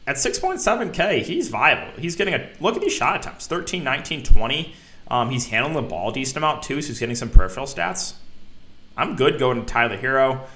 At 0.07 0.17
6.7K, 0.17 1.21
he's 1.21 1.49
viable. 1.49 1.93
He's 2.01 2.17
getting 2.17 2.33
a 2.33 2.49
look 2.59 2.77
at 2.77 2.81
these 2.81 2.95
shot 2.95 3.21
attempts 3.21 3.47
13, 3.47 3.85
19, 3.85 4.23
20. 4.23 4.75
Um, 5.11 5.29
he's 5.29 5.49
handling 5.49 5.75
the 5.75 5.83
ball 5.83 6.11
decent 6.11 6.39
amount 6.39 6.63
too, 6.63 6.81
so 6.81 6.89
he's 6.89 6.99
getting 6.99 7.15
some 7.15 7.29
peripheral 7.29 7.67
stats. 7.67 8.15
I'm 8.97 9.15
good 9.15 9.39
going 9.39 9.61
to 9.61 9.67
Tyler 9.67 9.99
Herro. 9.99 10.47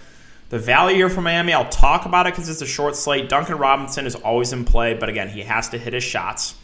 The 0.48 0.58
value 0.58 0.96
here 0.96 1.10
for 1.10 1.20
Miami, 1.20 1.52
I'll 1.52 1.68
talk 1.68 2.06
about 2.06 2.26
it 2.26 2.32
because 2.32 2.48
it's 2.48 2.62
a 2.62 2.66
short 2.66 2.96
slate. 2.96 3.28
Duncan 3.28 3.58
Robinson 3.58 4.06
is 4.06 4.14
always 4.14 4.54
in 4.54 4.64
play, 4.64 4.94
but 4.94 5.10
again, 5.10 5.28
he 5.28 5.42
has 5.42 5.68
to 5.68 5.78
hit 5.78 5.92
his 5.92 6.04
shots. 6.04 6.54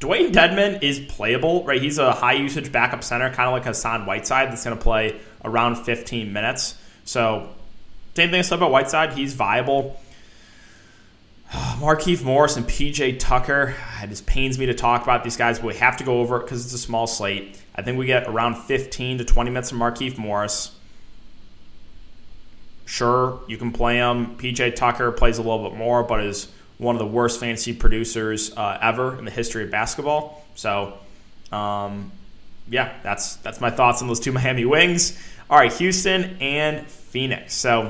Dewayne 0.00 0.32
Dedmon 0.32 0.82
is 0.82 1.00
playable, 1.00 1.64
right? 1.64 1.82
He's 1.82 1.98
a 1.98 2.12
high 2.12 2.34
usage 2.34 2.70
backup 2.70 3.02
center, 3.02 3.32
kind 3.32 3.48
of 3.48 3.52
like 3.52 3.64
Hassan 3.64 4.06
Whiteside, 4.06 4.50
that's 4.50 4.64
going 4.64 4.76
to 4.76 4.82
play 4.82 5.20
around 5.44 5.76
15 5.76 6.32
minutes. 6.32 6.78
So, 7.04 7.48
same 8.14 8.30
thing 8.30 8.38
I 8.38 8.42
said 8.42 8.58
about 8.58 8.70
Whiteside. 8.70 9.14
He's 9.14 9.34
viable. 9.34 10.00
Markieff 11.50 12.22
Morris 12.22 12.56
and 12.56 12.66
PJ 12.66 13.18
Tucker. 13.18 13.74
It 14.00 14.10
just 14.10 14.26
pains 14.26 14.60
me 14.60 14.66
to 14.66 14.74
talk 14.74 15.02
about 15.02 15.24
these 15.24 15.36
guys, 15.36 15.58
but 15.58 15.66
we 15.66 15.74
have 15.74 15.96
to 15.96 16.04
go 16.04 16.20
over 16.20 16.36
it 16.36 16.44
because 16.44 16.64
it's 16.64 16.72
a 16.72 16.78
small 16.78 17.08
slate. 17.08 17.60
I 17.74 17.82
think 17.82 17.98
we 17.98 18.06
get 18.06 18.28
around 18.28 18.54
15 18.54 19.18
to 19.18 19.24
20 19.24 19.50
minutes 19.50 19.72
of 19.72 19.78
Markieff 19.78 20.16
Morris. 20.16 20.70
Sure, 22.84 23.40
you 23.48 23.56
can 23.58 23.72
play 23.72 23.96
him. 23.96 24.36
PJ 24.36 24.76
Tucker 24.76 25.10
plays 25.10 25.38
a 25.38 25.42
little 25.42 25.68
bit 25.68 25.76
more, 25.76 26.04
but 26.04 26.22
is 26.22 26.46
one 26.78 26.94
of 26.94 27.00
the 27.00 27.06
worst 27.06 27.40
fantasy 27.40 27.72
producers 27.72 28.56
uh, 28.56 28.78
ever 28.80 29.18
in 29.18 29.24
the 29.24 29.30
history 29.30 29.64
of 29.64 29.70
basketball. 29.70 30.44
So, 30.54 30.98
um, 31.52 32.12
yeah, 32.68 32.94
that's 33.02 33.36
that's 33.36 33.60
my 33.60 33.70
thoughts 33.70 34.00
on 34.00 34.08
those 34.08 34.20
two 34.20 34.32
Miami 34.38 34.64
Wings. 34.64 35.20
All 35.50 35.58
right, 35.58 35.72
Houston 35.74 36.36
and 36.40 36.86
Phoenix. 36.86 37.54
So, 37.54 37.82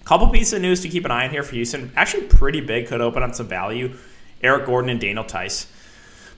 a 0.00 0.04
couple 0.04 0.28
pieces 0.28 0.54
of 0.54 0.62
news 0.62 0.80
to 0.82 0.88
keep 0.88 1.04
an 1.04 1.10
eye 1.10 1.24
on 1.24 1.30
here 1.30 1.42
for 1.42 1.54
Houston. 1.54 1.92
Actually, 1.94 2.24
pretty 2.24 2.60
big. 2.60 2.88
Could 2.88 3.00
open 3.00 3.22
up 3.22 3.34
some 3.34 3.48
value. 3.48 3.96
Eric 4.42 4.66
Gordon 4.66 4.90
and 4.90 5.00
Daniel 5.00 5.24
Theis. 5.24 5.66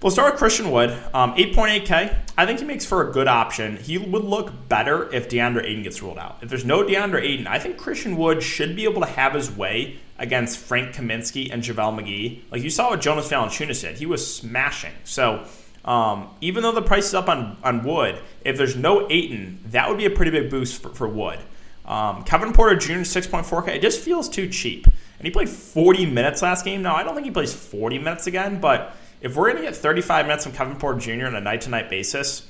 We'll 0.02 0.10
start 0.10 0.32
with 0.32 0.38
Christian 0.38 0.70
Wood, 0.70 0.90
um, 1.12 1.34
8.8K. 1.34 2.16
I 2.38 2.46
think 2.46 2.60
he 2.60 2.64
makes 2.64 2.86
for 2.86 3.06
a 3.06 3.12
good 3.12 3.28
option. 3.28 3.76
He 3.76 3.98
would 3.98 4.24
look 4.24 4.50
better 4.66 5.12
if 5.12 5.28
DeAndre 5.28 5.62
Ayton 5.62 5.82
gets 5.82 6.00
ruled 6.00 6.16
out. 6.16 6.38
If 6.40 6.48
there's 6.48 6.64
no 6.64 6.82
DeAndre 6.82 7.20
Ayton, 7.20 7.46
I 7.46 7.58
think 7.58 7.76
Christian 7.76 8.16
Wood 8.16 8.42
should 8.42 8.74
be 8.74 8.84
able 8.84 9.02
to 9.02 9.06
have 9.06 9.34
his 9.34 9.50
way 9.50 9.98
against 10.18 10.56
Frank 10.56 10.94
Kaminsky 10.94 11.52
and 11.52 11.62
JaVale 11.62 12.00
McGee. 12.00 12.40
Like 12.50 12.62
you 12.62 12.70
saw 12.70 12.88
what 12.88 13.02
Jonas 13.02 13.28
Valanciunas 13.28 13.82
did, 13.82 13.98
he 13.98 14.06
was 14.06 14.26
smashing. 14.34 14.94
So 15.04 15.44
um, 15.84 16.30
even 16.40 16.62
though 16.62 16.72
the 16.72 16.80
price 16.80 17.08
is 17.08 17.14
up 17.14 17.28
on, 17.28 17.58
on 17.62 17.84
Wood, 17.84 18.22
if 18.42 18.56
there's 18.56 18.76
no 18.76 19.06
Ayton, 19.10 19.60
that 19.66 19.86
would 19.86 19.98
be 19.98 20.06
a 20.06 20.10
pretty 20.10 20.30
big 20.30 20.48
boost 20.48 20.80
for, 20.80 20.88
for 20.94 21.08
Wood. 21.08 21.40
Um, 21.84 22.22
Kevin 22.24 22.54
Porter 22.54 22.76
Jr. 22.76 23.00
6.4K, 23.00 23.68
it 23.68 23.82
just 23.82 24.00
feels 24.00 24.30
too 24.30 24.48
cheap. 24.48 24.86
And 24.86 25.26
he 25.26 25.30
played 25.30 25.50
40 25.50 26.06
minutes 26.06 26.40
last 26.40 26.64
game. 26.64 26.80
Now, 26.80 26.96
I 26.96 27.02
don't 27.02 27.14
think 27.14 27.26
he 27.26 27.30
plays 27.30 27.52
40 27.52 27.98
minutes 27.98 28.26
again, 28.26 28.62
but 28.62 28.96
if 29.20 29.36
we're 29.36 29.50
going 29.50 29.56
to 29.56 29.62
get 29.62 29.76
35 29.76 30.26
minutes 30.26 30.44
from 30.44 30.52
Kevin 30.54 30.76
Porter 30.76 30.98
Jr. 30.98 31.26
on 31.26 31.34
a 31.34 31.40
night 31.40 31.62
to 31.62 31.70
night 31.70 31.90
basis, 31.90 32.46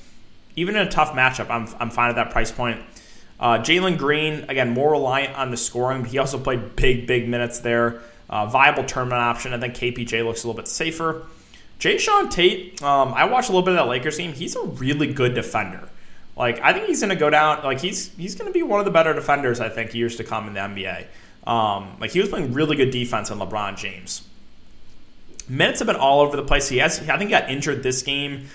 even 0.55 0.75
in 0.75 0.87
a 0.87 0.91
tough 0.91 1.11
matchup, 1.13 1.49
I'm, 1.49 1.67
I'm 1.79 1.89
fine 1.89 2.09
at 2.09 2.15
that 2.15 2.31
price 2.31 2.51
point. 2.51 2.81
Uh, 3.39 3.57
Jalen 3.57 3.97
Green, 3.97 4.45
again, 4.49 4.69
more 4.69 4.91
reliant 4.91 5.35
on 5.37 5.51
the 5.51 5.57
scoring, 5.57 6.01
but 6.01 6.11
he 6.11 6.17
also 6.17 6.37
played 6.37 6.75
big, 6.75 7.07
big 7.07 7.27
minutes 7.27 7.59
there. 7.59 8.01
Uh, 8.29 8.45
viable 8.45 8.85
tournament 8.85 9.21
option. 9.21 9.53
I 9.53 9.59
think 9.59 9.75
KPJ 9.75 10.23
looks 10.23 10.43
a 10.43 10.47
little 10.47 10.61
bit 10.61 10.67
safer. 10.67 11.25
Jae'Sean 11.79 12.29
Tate, 12.29 12.81
um, 12.83 13.13
I 13.13 13.25
watched 13.25 13.49
a 13.49 13.51
little 13.51 13.65
bit 13.65 13.71
of 13.71 13.77
that 13.77 13.89
Lakers 13.89 14.15
team. 14.15 14.33
He's 14.33 14.55
a 14.55 14.61
really 14.61 15.11
good 15.11 15.33
defender. 15.33 15.89
Like 16.37 16.61
I 16.61 16.71
think 16.71 16.85
he's 16.85 17.01
going 17.01 17.09
to 17.09 17.15
go 17.15 17.29
down. 17.29 17.63
Like 17.63 17.81
he's 17.81 18.15
he's 18.15 18.35
going 18.35 18.47
to 18.47 18.53
be 18.53 18.63
one 18.63 18.79
of 18.79 18.85
the 18.85 18.91
better 18.91 19.13
defenders 19.13 19.59
I 19.59 19.67
think 19.67 19.93
years 19.93 20.15
to 20.17 20.23
come 20.23 20.47
in 20.47 20.53
the 20.53 20.59
NBA. 20.59 21.07
Um, 21.45 21.97
like 21.99 22.11
he 22.11 22.19
was 22.19 22.29
playing 22.29 22.53
really 22.53 22.77
good 22.77 22.91
defense 22.91 23.31
on 23.31 23.39
LeBron 23.39 23.77
James 23.77 24.27
minutes 25.49 25.79
have 25.79 25.87
been 25.87 25.95
all 25.95 26.21
over 26.21 26.35
the 26.35 26.43
place. 26.43 26.69
He 26.69 26.77
has, 26.77 26.99
I 27.01 27.17
think, 27.17 27.29
he 27.29 27.35
got 27.35 27.49
injured 27.49 27.83
this 27.83 28.01
game, 28.01 28.47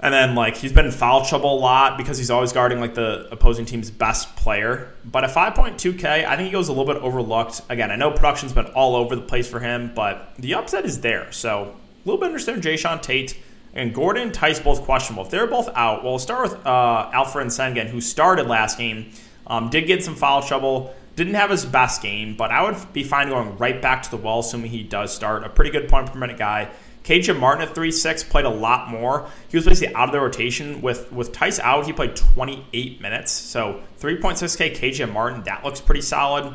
and 0.00 0.14
then 0.14 0.34
like 0.34 0.56
he's 0.56 0.72
been 0.72 0.86
in 0.86 0.92
foul 0.92 1.24
trouble 1.24 1.58
a 1.58 1.58
lot 1.58 1.98
because 1.98 2.18
he's 2.18 2.30
always 2.30 2.52
guarding 2.52 2.80
like 2.80 2.94
the 2.94 3.28
opposing 3.30 3.64
team's 3.64 3.90
best 3.90 4.36
player. 4.36 4.92
But 5.04 5.24
at 5.24 5.30
5.2K, 5.30 6.24
I 6.26 6.36
think 6.36 6.46
he 6.46 6.52
goes 6.52 6.68
a 6.68 6.72
little 6.72 6.92
bit 6.92 7.02
overlooked. 7.02 7.62
Again, 7.68 7.90
I 7.90 7.96
know 7.96 8.10
production's 8.10 8.52
been 8.52 8.66
all 8.66 8.96
over 8.96 9.16
the 9.16 9.22
place 9.22 9.48
for 9.48 9.60
him, 9.60 9.92
but 9.94 10.34
the 10.38 10.54
upset 10.54 10.84
is 10.84 11.00
there. 11.00 11.30
So 11.32 11.62
a 11.62 12.08
little 12.08 12.20
bit 12.20 12.26
interested 12.26 12.54
in 12.54 12.60
Jae'Sean 12.60 13.02
Tate. 13.02 13.38
And 13.74 13.94
Gordon 13.94 14.32
Theis 14.32 14.60
both 14.60 14.82
questionable. 14.82 15.24
If 15.24 15.30
they're 15.30 15.46
both 15.46 15.68
out, 15.74 16.02
well, 16.02 16.12
we'll 16.12 16.18
start 16.18 16.50
with 16.50 16.66
uh, 16.66 17.10
Alperen 17.12 17.46
Sengun, 17.46 17.86
who 17.86 18.00
started 18.00 18.46
last 18.46 18.78
game, 18.78 19.10
um, 19.46 19.68
did 19.70 19.86
get 19.86 20.02
some 20.02 20.16
foul 20.16 20.42
trouble. 20.42 20.94
Didn't 21.18 21.34
have 21.34 21.50
his 21.50 21.64
best 21.64 22.00
game, 22.00 22.36
but 22.36 22.52
I 22.52 22.62
would 22.62 22.92
be 22.92 23.02
fine 23.02 23.28
going 23.28 23.58
right 23.58 23.82
back 23.82 24.04
to 24.04 24.10
the 24.12 24.16
well, 24.16 24.38
assuming 24.38 24.70
he 24.70 24.84
does 24.84 25.12
start. 25.12 25.42
A 25.42 25.48
pretty 25.48 25.72
good 25.72 25.88
point 25.88 26.12
per 26.12 26.16
minute 26.16 26.38
guy. 26.38 26.70
KJ 27.02 27.36
Martin 27.36 27.66
at 27.66 27.74
3 27.74 27.90
6 27.90 28.22
played 28.22 28.44
a 28.44 28.48
lot 28.48 28.88
more. 28.88 29.28
He 29.48 29.56
was 29.56 29.66
basically 29.66 29.92
out 29.96 30.08
of 30.08 30.12
the 30.12 30.20
rotation. 30.20 30.80
With 30.80 31.10
with 31.10 31.32
Theis 31.32 31.58
out, 31.58 31.86
he 31.86 31.92
played 31.92 32.14
28 32.14 33.00
minutes. 33.00 33.32
So 33.32 33.80
3.6K 33.98 34.76
KJ 34.76 35.12
Martin, 35.12 35.42
that 35.42 35.64
looks 35.64 35.80
pretty 35.80 36.02
solid. 36.02 36.54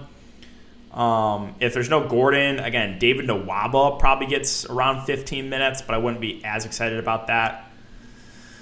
Um, 0.94 1.56
if 1.60 1.74
there's 1.74 1.90
no 1.90 2.08
Gordon, 2.08 2.60
again, 2.60 3.00
David 3.00 3.28
Nwaba 3.28 4.00
probably 4.00 4.28
gets 4.28 4.66
around 4.68 5.06
15 5.06 5.50
minutes, 5.50 5.82
but 5.82 5.94
I 5.94 5.98
wouldn't 5.98 6.22
be 6.22 6.42
as 6.46 6.66
excited 6.66 7.00
about 7.00 7.28
that. 7.28 7.70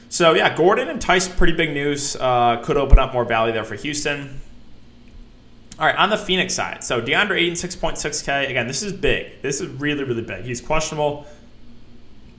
So 0.09 0.33
yeah, 0.33 0.55
Gordon 0.55 0.89
and 0.89 0.99
Theis, 0.99 1.27
pretty 1.27 1.53
big 1.53 1.75
news. 1.75 2.15
Uh, 2.15 2.59
could 2.63 2.77
open 2.77 2.97
up 2.97 3.13
more 3.13 3.23
value 3.23 3.53
there 3.53 3.65
for 3.65 3.75
Houston. 3.75 4.41
All 5.81 5.87
right, 5.87 5.95
on 5.95 6.11
the 6.11 6.17
Phoenix 6.17 6.53
side, 6.53 6.83
so 6.83 7.01
DeAndre 7.01 7.39
Ayton, 7.39 7.55
6.6K. 7.55 8.47
Again, 8.51 8.67
this 8.67 8.83
is 8.83 8.93
big. 8.93 9.41
This 9.41 9.61
is 9.61 9.67
really, 9.67 10.03
really 10.03 10.21
big. 10.21 10.45
He's 10.45 10.61
questionable. 10.61 11.25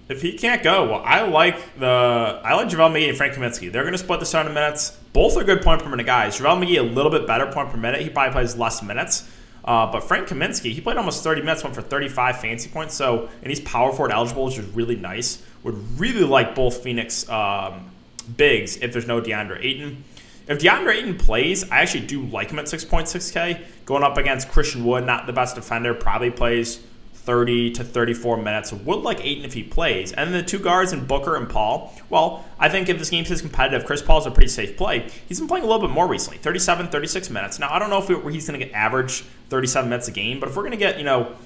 If 0.08 0.22
he 0.22 0.38
can't 0.38 0.62
go, 0.62 0.88
well, 0.88 1.02
I 1.04 1.22
like 1.22 1.76
the 1.76 2.40
I 2.44 2.54
like 2.54 2.68
JaVale 2.68 2.92
McGee 2.92 3.08
and 3.08 3.16
Frank 3.16 3.34
Kaminsky. 3.34 3.72
They're 3.72 3.82
going 3.82 3.94
to 3.94 3.98
split 3.98 4.20
the 4.20 4.26
starting 4.26 4.54
minutes. 4.54 4.96
Both 5.12 5.36
are 5.36 5.42
good 5.42 5.60
point 5.60 5.82
per 5.82 5.88
minute 5.88 6.06
guys. 6.06 6.38
JaVale 6.38 6.64
McGee 6.64 6.78
a 6.78 6.82
little 6.84 7.10
bit 7.10 7.26
better 7.26 7.50
point 7.50 7.70
per 7.70 7.76
minute. 7.76 8.02
He 8.02 8.10
probably 8.10 8.32
plays 8.32 8.56
less 8.56 8.80
minutes. 8.80 9.28
Uh, 9.64 9.90
but 9.90 10.04
Frank 10.04 10.28
Kaminsky, 10.28 10.72
he 10.72 10.80
played 10.80 10.96
almost 10.96 11.24
30 11.24 11.40
minutes, 11.40 11.64
went 11.64 11.74
for 11.74 11.82
35 11.82 12.40
fancy 12.40 12.70
points. 12.70 12.94
So, 12.94 13.28
and 13.42 13.50
he's 13.50 13.60
power 13.60 13.90
forward 13.90 14.12
eligible, 14.12 14.44
which 14.44 14.58
is 14.58 14.66
really 14.66 14.96
nice. 14.96 15.42
Would 15.64 15.98
really 15.98 16.22
like 16.22 16.54
both 16.54 16.80
Phoenix 16.84 17.28
um, 17.28 17.90
bigs 18.36 18.76
if 18.76 18.92
there's 18.92 19.08
no 19.08 19.20
DeAndre 19.20 19.64
Ayton. 19.64 20.04
If 20.48 20.58
DeAndre 20.58 20.96
Ayton 20.96 21.18
plays, 21.18 21.70
I 21.70 21.80
actually 21.80 22.06
do 22.06 22.22
like 22.24 22.50
him 22.50 22.58
at 22.58 22.66
6.6K. 22.66 23.64
Going 23.84 24.02
up 24.02 24.16
against 24.16 24.48
Christian 24.48 24.84
Wood, 24.84 25.06
not 25.06 25.26
the 25.26 25.32
best 25.32 25.54
defender, 25.54 25.94
probably 25.94 26.30
plays 26.30 26.80
30 27.14 27.70
to 27.72 27.84
34 27.84 28.38
minutes. 28.38 28.72
Would 28.72 29.00
like 29.00 29.24
Ayton 29.24 29.44
if 29.44 29.54
he 29.54 29.62
plays. 29.62 30.12
And 30.12 30.34
the 30.34 30.42
two 30.42 30.58
guards 30.58 30.92
in 30.92 31.06
Booker 31.06 31.36
and 31.36 31.48
Paul, 31.48 31.94
well, 32.10 32.44
I 32.58 32.68
think 32.68 32.88
if 32.88 32.98
this 32.98 33.10
game 33.10 33.24
is 33.24 33.40
competitive, 33.40 33.86
Chris 33.86 34.02
Paul's 34.02 34.26
a 34.26 34.30
pretty 34.30 34.48
safe 34.48 34.76
play. 34.76 35.08
He's 35.28 35.38
been 35.38 35.48
playing 35.48 35.64
a 35.64 35.68
little 35.68 35.86
bit 35.86 35.94
more 35.94 36.08
recently 36.08 36.38
37, 36.38 36.88
36 36.88 37.30
minutes. 37.30 37.58
Now, 37.60 37.72
I 37.72 37.78
don't 37.78 37.90
know 37.90 38.02
if 38.02 38.08
he's 38.32 38.48
going 38.48 38.58
to 38.58 38.66
get 38.66 38.74
average 38.74 39.22
37 39.50 39.88
minutes 39.88 40.08
a 40.08 40.12
game, 40.12 40.40
but 40.40 40.48
if 40.48 40.56
we're 40.56 40.62
going 40.62 40.72
to 40.72 40.76
get, 40.76 40.98
you 40.98 41.04
know, 41.04 41.36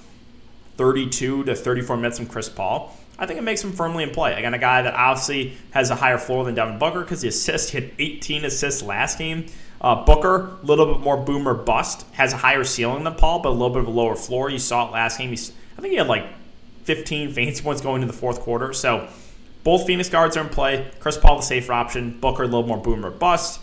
32 0.76 1.44
to 1.44 1.54
34 1.54 1.96
minutes 1.96 2.18
from 2.18 2.26
Chris 2.26 2.48
Paul, 2.48 2.96
I 3.18 3.26
think 3.26 3.38
it 3.38 3.42
makes 3.42 3.62
him 3.64 3.72
firmly 3.72 4.02
in 4.02 4.10
play. 4.10 4.34
Again, 4.34 4.52
a 4.52 4.58
guy 4.58 4.82
that 4.82 4.94
obviously 4.94 5.56
has 5.70 5.90
a 5.90 5.94
higher 5.94 6.18
floor 6.18 6.44
than 6.44 6.54
Devin 6.54 6.78
Booker 6.78 7.00
because 7.00 7.22
the 7.22 7.28
assist 7.28 7.70
hit 7.70 7.94
18 7.98 8.44
assists 8.44 8.82
last 8.82 9.18
game. 9.18 9.46
Uh, 9.80 10.04
Booker, 10.04 10.58
a 10.62 10.66
little 10.66 10.94
bit 10.94 11.00
more 11.00 11.16
boomer 11.16 11.54
bust, 11.54 12.06
has 12.12 12.32
a 12.32 12.36
higher 12.36 12.64
ceiling 12.64 13.04
than 13.04 13.14
Paul, 13.14 13.40
but 13.40 13.50
a 13.50 13.52
little 13.52 13.70
bit 13.70 13.80
of 13.80 13.88
a 13.88 13.90
lower 13.90 14.14
floor. 14.14 14.50
You 14.50 14.58
saw 14.58 14.88
it 14.88 14.92
last 14.92 15.18
game. 15.18 15.30
He's, 15.30 15.52
I 15.78 15.80
think 15.80 15.92
he 15.92 15.98
had 15.98 16.08
like 16.08 16.26
15 16.84 17.32
fancy 17.32 17.62
points 17.62 17.80
going 17.82 18.02
into 18.02 18.12
the 18.12 18.18
fourth 18.18 18.40
quarter. 18.40 18.72
So 18.72 19.08
both 19.64 19.86
Phoenix 19.86 20.08
guards 20.08 20.36
are 20.36 20.42
in 20.42 20.48
play. 20.48 20.90
Chris 21.00 21.18
Paul, 21.18 21.36
the 21.36 21.42
safer 21.42 21.72
option. 21.72 22.18
Booker, 22.20 22.44
a 22.44 22.46
little 22.46 22.66
more 22.66 22.78
boomer 22.78 23.10
bust. 23.10 23.60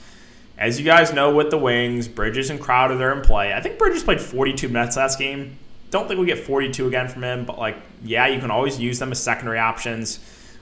as 0.58 0.80
you 0.80 0.86
guys 0.86 1.14
know 1.14 1.34
with 1.34 1.50
the 1.50 1.58
Wings, 1.58 2.08
Bridges 2.08 2.50
and 2.50 2.60
Crowder, 2.60 2.96
they're 2.96 3.14
in 3.14 3.22
play. 3.22 3.54
I 3.54 3.62
think 3.62 3.78
Bridges 3.80 4.04
played 4.04 4.22
42 4.22 4.70
minutes 4.70 4.98
last 4.98 5.18
game. 5.18 5.58
Don't 5.94 6.08
think 6.08 6.20
we 6.20 6.26
get 6.26 6.40
42 6.40 6.88
again 6.88 7.08
from 7.08 7.24
him, 7.24 7.46
but 7.46 7.60
like, 7.60 7.78
yeah, 8.04 8.26
you 8.26 8.40
can 8.40 8.50
always 8.50 8.80
use 8.80 8.98
them 8.98 9.12
as 9.12 9.22
secondary 9.22 9.60
options. 9.60 10.18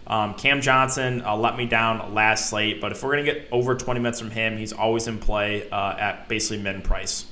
Um, 0.06 0.34
Cam 0.34 0.60
Johnson 0.60 1.22
uh, 1.22 1.38
let 1.38 1.56
me 1.56 1.66
down 1.66 2.14
last 2.14 2.50
slate, 2.50 2.82
but 2.82 2.92
if 2.92 3.02
we're 3.02 3.14
going 3.14 3.26
to 3.26 3.32
get 3.32 3.48
over 3.50 3.74
20 3.74 4.02
minutes 4.02 4.20
from 4.20 4.30
him, 4.30 4.58
he's 4.58 4.74
always 4.74 5.08
in 5.08 5.20
play 5.20 5.70
uh, 5.70 5.96
at 5.98 6.28
basically 6.28 6.62
min 6.62 6.82
price. 6.82 7.31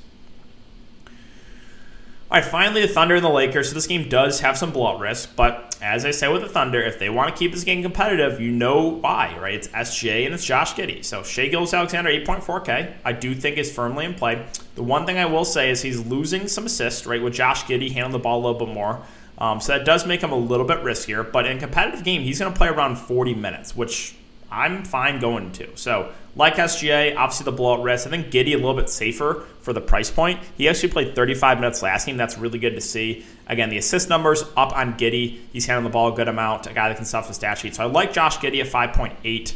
All 2.32 2.38
right, 2.38 2.48
finally, 2.48 2.82
the 2.82 2.86
Thunder 2.86 3.16
and 3.16 3.24
the 3.24 3.28
Lakers. 3.28 3.70
So 3.70 3.74
this 3.74 3.88
game 3.88 4.08
does 4.08 4.38
have 4.38 4.56
some 4.56 4.70
blowout 4.70 5.00
risk, 5.00 5.34
but 5.34 5.76
as 5.82 6.04
I 6.04 6.12
say 6.12 6.28
with 6.28 6.42
the 6.42 6.48
Thunder, 6.48 6.80
if 6.80 6.96
they 6.96 7.10
want 7.10 7.34
to 7.34 7.36
keep 7.36 7.50
this 7.50 7.64
game 7.64 7.82
competitive, 7.82 8.40
you 8.40 8.52
know 8.52 8.86
why, 8.86 9.36
right? 9.40 9.54
It's 9.54 9.66
SJ 9.66 10.26
and 10.26 10.34
it's 10.34 10.44
Josh 10.44 10.74
Giddey. 10.74 11.04
So 11.04 11.24
Shai 11.24 11.48
Gilgeous-Alexander, 11.48 12.08
8.4K, 12.08 12.92
I 13.04 13.12
do 13.12 13.34
think 13.34 13.58
is 13.58 13.74
firmly 13.74 14.04
in 14.04 14.14
play. 14.14 14.46
The 14.76 14.82
one 14.84 15.06
thing 15.06 15.18
I 15.18 15.26
will 15.26 15.44
say 15.44 15.70
is 15.70 15.82
he's 15.82 16.06
losing 16.06 16.46
some 16.46 16.66
assists, 16.66 17.04
right, 17.04 17.20
with 17.20 17.34
Josh 17.34 17.64
Giddey 17.64 17.90
handling 17.90 18.12
the 18.12 18.20
ball 18.20 18.38
a 18.38 18.42
little 18.46 18.64
bit 18.64 18.72
more. 18.72 19.02
Um, 19.38 19.60
so 19.60 19.76
that 19.76 19.84
does 19.84 20.06
make 20.06 20.20
him 20.20 20.30
a 20.30 20.38
little 20.38 20.66
bit 20.66 20.84
riskier. 20.84 21.32
But 21.32 21.46
in 21.46 21.58
competitive 21.58 22.04
game, 22.04 22.22
he's 22.22 22.38
going 22.38 22.52
to 22.52 22.56
play 22.56 22.68
around 22.68 22.94
40 22.94 23.34
minutes, 23.34 23.74
which 23.74 24.14
I'm 24.50 24.84
fine 24.84 25.20
going 25.20 25.52
to. 25.52 25.76
So 25.76 26.12
like 26.36 26.54
SGA, 26.54 27.16
obviously 27.16 27.44
the 27.44 27.52
blowout 27.52 27.82
risk. 27.82 28.06
I 28.06 28.10
think 28.10 28.28
Giddey 28.28 28.52
a 28.52 28.56
little 28.56 28.74
bit 28.74 28.88
safer 28.88 29.44
for 29.60 29.72
the 29.72 29.80
price 29.80 30.10
point. 30.10 30.40
He 30.56 30.68
actually 30.68 30.90
played 30.90 31.14
35 31.14 31.60
minutes 31.60 31.82
last 31.82 32.06
game. 32.06 32.16
That's 32.16 32.38
really 32.38 32.58
good 32.58 32.74
to 32.74 32.80
see. 32.80 33.24
Again, 33.46 33.68
the 33.68 33.78
assist 33.78 34.08
numbers 34.08 34.44
up 34.56 34.76
on 34.76 34.94
Giddey. 34.94 35.40
He's 35.52 35.66
handling 35.66 35.90
the 35.90 35.92
ball 35.92 36.12
a 36.12 36.16
good 36.16 36.28
amount. 36.28 36.66
A 36.66 36.72
guy 36.72 36.88
that 36.88 36.96
can 36.96 37.04
stuff 37.04 37.28
the 37.28 37.34
stat 37.34 37.58
sheet. 37.58 37.74
So 37.74 37.84
I 37.84 37.86
like 37.86 38.12
Josh 38.12 38.38
Giddey 38.38 38.60
at 38.60 38.68
5.8. 38.68 39.54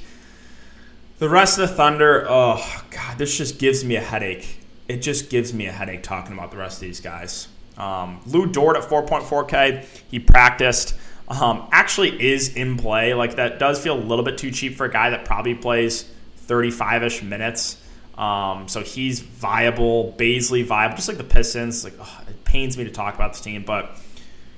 The 1.19 1.29
rest 1.29 1.59
of 1.59 1.69
the 1.69 1.75
Thunder, 1.75 2.27
oh 2.29 2.85
god, 2.91 3.19
this 3.19 3.39
just 3.39 3.59
gives 3.59 3.85
me 3.85 3.95
a 3.95 4.01
headache. 4.01 4.61
It 4.89 4.99
just 4.99 5.31
gives 5.31 5.55
me 5.55 5.67
a 5.67 5.73
headache 5.73 6.03
talking 6.03 6.33
about 6.33 6.51
the 6.51 6.57
rest 6.57 6.79
of 6.79 6.89
these 6.89 7.01
guys. 7.01 7.49
Um, 7.79 8.21
Lu 8.27 8.47
Dort 8.47 8.77
at 8.77 8.83
4.4K. 8.83 9.85
He 10.11 10.19
practiced. 10.19 10.95
Um, 11.29 11.69
actually 11.73 12.23
is 12.23 12.55
in 12.55 12.77
play. 12.77 13.15
Like 13.15 13.37
that 13.37 13.59
does 13.59 13.83
feel 13.83 13.97
a 13.97 14.01
little 14.01 14.25
bit 14.25 14.39
too 14.39 14.51
cheap 14.51 14.77
for 14.77 14.85
a 14.85 14.91
guy 14.91 15.11
that 15.11 15.25
probably 15.25 15.55
plays 15.55 16.03
35 16.37 17.05
ish 17.05 17.23
minutes. 17.23 17.81
Um, 18.17 18.69
so 18.69 18.83
he's 18.83 19.21
viable, 19.21 20.15
Bazley 20.19 20.65
viable, 20.65 20.97
just 20.97 21.09
like 21.09 21.17
the 21.17 21.25
Pistons. 21.25 21.83
Like 21.83 21.95
it 22.29 22.45
pains 22.45 22.77
me 22.77 22.85
to 22.85 22.91
talk 22.91 23.15
about 23.15 23.33
this 23.33 23.41
team, 23.41 23.65
but 23.65 23.99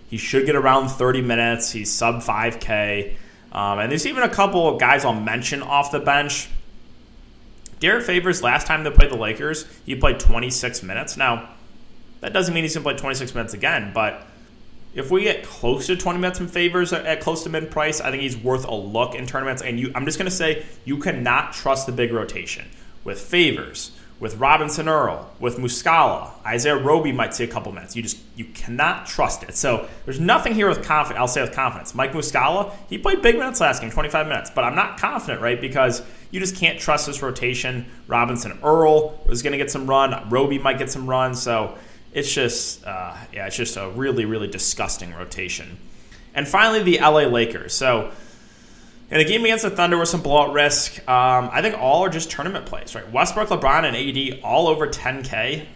he 0.09 0.17
should 0.17 0.47
get 0.47 0.57
around 0.57 0.89
30 0.89 1.23
minutes. 1.23 1.71
He's 1.71 1.91
sub 1.91 2.17
5K. 2.17 3.17
Um, 3.53 3.79
and 3.79 3.91
there's 3.91 4.07
even 4.07 4.23
a 4.23 4.29
couple 4.29 4.69
of 4.69 4.79
guys 4.79 5.05
I'll 5.05 5.15
mention 5.15 5.63
off 5.63 5.91
the 5.91 6.01
bench. 6.01 6.49
Derrick 7.81 8.05
Favors, 8.05 8.43
last 8.43 8.67
time 8.67 8.85
they 8.85 8.91
played 8.91 9.11
the 9.11 9.17
Lakers, 9.17 9.67
he 9.85 9.95
played 9.95 10.19
26 10.19 10.83
minutes. 10.83 11.17
Now, 11.17 11.51
that 12.21 12.33
doesn't 12.33 12.53
mean 12.53 12.65
he's 12.65 12.75
going 12.75 12.85
to 12.85 12.91
play 12.91 12.99
26 12.99 13.35
minutes 13.35 13.55
again, 13.55 13.93
but 13.95 14.27
if 14.97 15.11
we 15.11 15.23
get 15.23 15.45
close 15.45 15.87
to 15.87 15.97
20 15.97 16.19
minutes 16.19 16.41
in 16.41 16.49
favors 16.49 16.93
at 16.93 17.21
close 17.21 17.43
to 17.45 17.51
mid 17.51 17.71
price, 17.71 18.01
I 18.01 18.11
think 18.11 18.23
he's 18.23 18.37
worth 18.37 18.67
a 18.67 18.75
look 18.75 19.15
in 19.15 19.27
tournaments. 19.27 19.63
And 19.63 19.79
you, 19.79 19.93
I'm 19.95 20.07
just 20.07 20.19
going 20.19 20.31
to 20.31 20.35
say 20.35 20.65
you 20.85 20.99
cannot 20.99 21.53
trust 21.53 21.87
the 21.87 21.93
big 21.93 22.13
rotation 22.13 22.65
with 23.05 23.21
favors, 23.21 23.93
with 24.19 24.37
Robinson 24.39 24.89
Earl, 24.89 25.31
with 25.39 25.59
Muscala, 25.59 26.31
Isaiah 26.47 26.79
Roby 26.79 27.13
might 27.13 27.35
see 27.35 27.45
a 27.45 27.47
couple 27.47 27.71
minutes. 27.73 27.95
You 27.95 28.03
just 28.03 28.19
you 28.37 28.47
cannot 28.47 29.07
trust 29.07 29.43
it. 29.43 29.55
So 29.55 29.87
there's 30.07 30.19
nothing 30.19 30.55
here 30.55 30.69
with 30.69 30.83
confidence. 30.83 31.21
I'll 31.21 31.29
say 31.29 31.43
with 31.43 31.53
confidence. 31.53 31.95
Mike 31.95 32.13
Muscala, 32.13 32.73
he 32.89 32.97
played 32.97 33.21
big 33.21 33.37
minutes 33.39 33.61
last 33.61 33.83
game, 33.83 33.91
25 33.91 34.27
minutes, 34.27 34.51
but 34.51 34.65
I'm 34.65 34.75
not 34.75 34.99
confident, 34.99 35.43
right? 35.43 35.61
Because 35.61 36.03
you 36.31 36.41
just 36.41 36.57
can't 36.57 36.81
trust 36.81 37.07
this 37.07 37.21
rotation. 37.21 37.85
Robinson 38.07 38.59
Earl 38.63 39.21
is 39.29 39.43
going 39.43 39.53
to 39.53 39.59
get 39.59 39.71
some 39.71 39.87
run. 39.87 40.31
Roby 40.31 40.59
might 40.59 40.79
get 40.79 40.91
some 40.91 41.07
run. 41.07 41.35
So 41.35 41.77
it's 42.17 42.33
just 42.33 42.85
uh, 42.85 43.15
yeah, 43.33 43.47
it's 43.47 43.57
just 43.57 43.77
a 43.77 43.91
really 43.91 44.25
really 44.25 44.49
disgusting 44.49 45.13
rotation. 45.15 45.77
And 46.35 46.49
finally, 46.49 46.83
the 46.83 46.99
LA 46.99 47.27
Lakers. 47.27 47.75
So 47.75 48.11
in 49.11 49.21
a 49.21 49.25
game 49.25 49.45
against 49.45 49.63
the 49.63 49.71
Thunder 49.71 49.99
with 49.99 50.09
some 50.09 50.23
blowout 50.23 50.53
risk, 50.53 50.99
um, 51.09 51.51
I 51.53 51.63
think 51.63 51.79
all 51.79 52.05
are 52.05 52.09
just 52.09 52.31
tournament 52.31 52.67
plays, 52.67 52.95
right? 52.95 53.11
Westbrook, 53.13 53.49
LeBron, 53.49 53.85
and 53.85 53.97
AD 53.97 54.41
all 54.43 54.67
over 54.67 54.89
10K. 54.89 55.67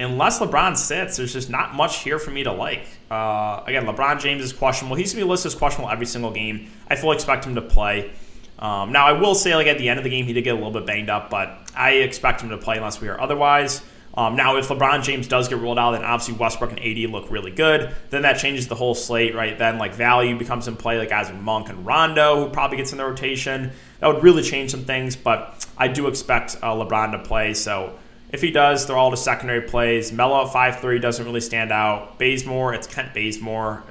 Unless 0.00 0.38
LeBron 0.38 0.76
sits, 0.76 1.16
there's 1.16 1.32
just 1.32 1.50
not 1.50 1.74
much 1.74 2.02
here 2.02 2.18
for 2.18 2.30
me 2.30 2.44
to 2.44 2.52
like. 2.52 2.86
Uh, 3.10 3.62
again, 3.66 3.86
LeBron 3.86 4.20
James 4.20 4.42
is 4.42 4.52
questionable. 4.52 4.96
He's 4.96 5.12
going 5.12 5.22
to 5.22 5.26
be 5.26 5.30
listed 5.30 5.52
as 5.52 5.58
questionable 5.58 5.90
every 5.90 6.06
single 6.06 6.30
game. 6.30 6.70
I 6.88 6.94
fully 6.96 7.16
expect 7.16 7.44
him 7.44 7.56
to 7.56 7.62
play. 7.62 8.12
Um, 8.58 8.92
now, 8.92 9.06
I 9.06 9.12
will 9.12 9.34
say, 9.34 9.56
like 9.56 9.66
at 9.66 9.78
the 9.78 9.88
end 9.88 9.98
of 9.98 10.04
the 10.04 10.10
game, 10.10 10.24
he 10.24 10.32
did 10.32 10.42
get 10.42 10.50
a 10.50 10.54
little 10.54 10.70
bit 10.70 10.86
banged 10.86 11.10
up, 11.10 11.30
but 11.30 11.56
I 11.74 11.92
expect 11.92 12.42
him 12.42 12.50
to 12.50 12.58
play 12.58 12.76
unless 12.76 13.00
we 13.00 13.08
are 13.08 13.20
otherwise. 13.20 13.80
Um, 14.14 14.34
now, 14.34 14.56
if 14.56 14.68
LeBron 14.68 15.04
James 15.04 15.28
does 15.28 15.48
get 15.48 15.58
ruled 15.58 15.78
out, 15.78 15.92
then 15.92 16.04
obviously 16.04 16.34
Westbrook 16.34 16.70
and 16.70 16.80
AD 16.80 17.10
look 17.10 17.30
really 17.30 17.52
good. 17.52 17.94
Then 18.10 18.22
that 18.22 18.38
changes 18.38 18.66
the 18.66 18.74
whole 18.74 18.94
slate, 18.94 19.34
right? 19.34 19.56
Then 19.56 19.78
like 19.78 19.94
value 19.94 20.36
becomes 20.36 20.66
in 20.66 20.76
play, 20.76 20.98
like 20.98 21.10
guys 21.10 21.28
like 21.30 21.40
Monk 21.40 21.68
and 21.68 21.86
Rondo, 21.86 22.44
who 22.44 22.50
probably 22.50 22.78
gets 22.78 22.90
in 22.90 22.98
the 22.98 23.04
rotation. 23.04 23.70
That 24.00 24.08
would 24.08 24.22
really 24.22 24.42
change 24.42 24.72
some 24.72 24.84
things, 24.84 25.14
but 25.14 25.66
I 25.76 25.88
do 25.88 26.08
expect 26.08 26.56
uh, 26.62 26.74
LeBron 26.74 27.12
to 27.12 27.18
play. 27.20 27.54
So 27.54 27.96
if 28.30 28.40
he 28.40 28.50
does, 28.50 28.86
they're 28.86 28.96
all 28.96 29.10
the 29.10 29.16
secondary 29.16 29.62
plays. 29.62 30.10
Melo 30.12 30.44
at 30.44 30.52
five 30.52 30.80
three 30.80 30.98
doesn't 30.98 31.24
really 31.24 31.40
stand 31.40 31.70
out. 31.70 32.18
Bazemore, 32.18 32.74
it's 32.74 32.86
Kent 32.86 33.14
Bazemore. 33.14 33.84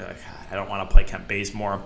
I 0.52 0.56
don't 0.56 0.70
want 0.70 0.90
to 0.90 0.94
play 0.94 1.06
Kent 1.06 1.28
Bazemore. 1.28 1.82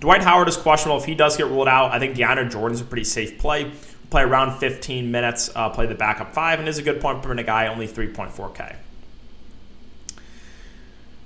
Dwight 0.00 0.22
Howard 0.22 0.48
is 0.48 0.56
questionable. 0.56 0.98
If 0.98 1.04
he 1.04 1.14
does 1.14 1.36
get 1.36 1.46
ruled 1.46 1.68
out, 1.68 1.92
I 1.92 1.98
think 1.98 2.16
DeAndre 2.16 2.50
Jordan's 2.50 2.80
a 2.80 2.84
pretty 2.84 3.04
safe 3.04 3.38
play 3.38 3.70
play 4.12 4.22
around 4.22 4.58
15 4.58 5.10
minutes, 5.10 5.50
uh, 5.56 5.70
play 5.70 5.86
the 5.86 5.94
backup 5.96 6.32
five, 6.32 6.60
and 6.60 6.68
is 6.68 6.78
a 6.78 6.82
good 6.82 7.00
point 7.00 7.22
per 7.22 7.30
minute 7.30 7.46
guy, 7.46 7.66
only 7.66 7.88
3.4K. 7.88 8.76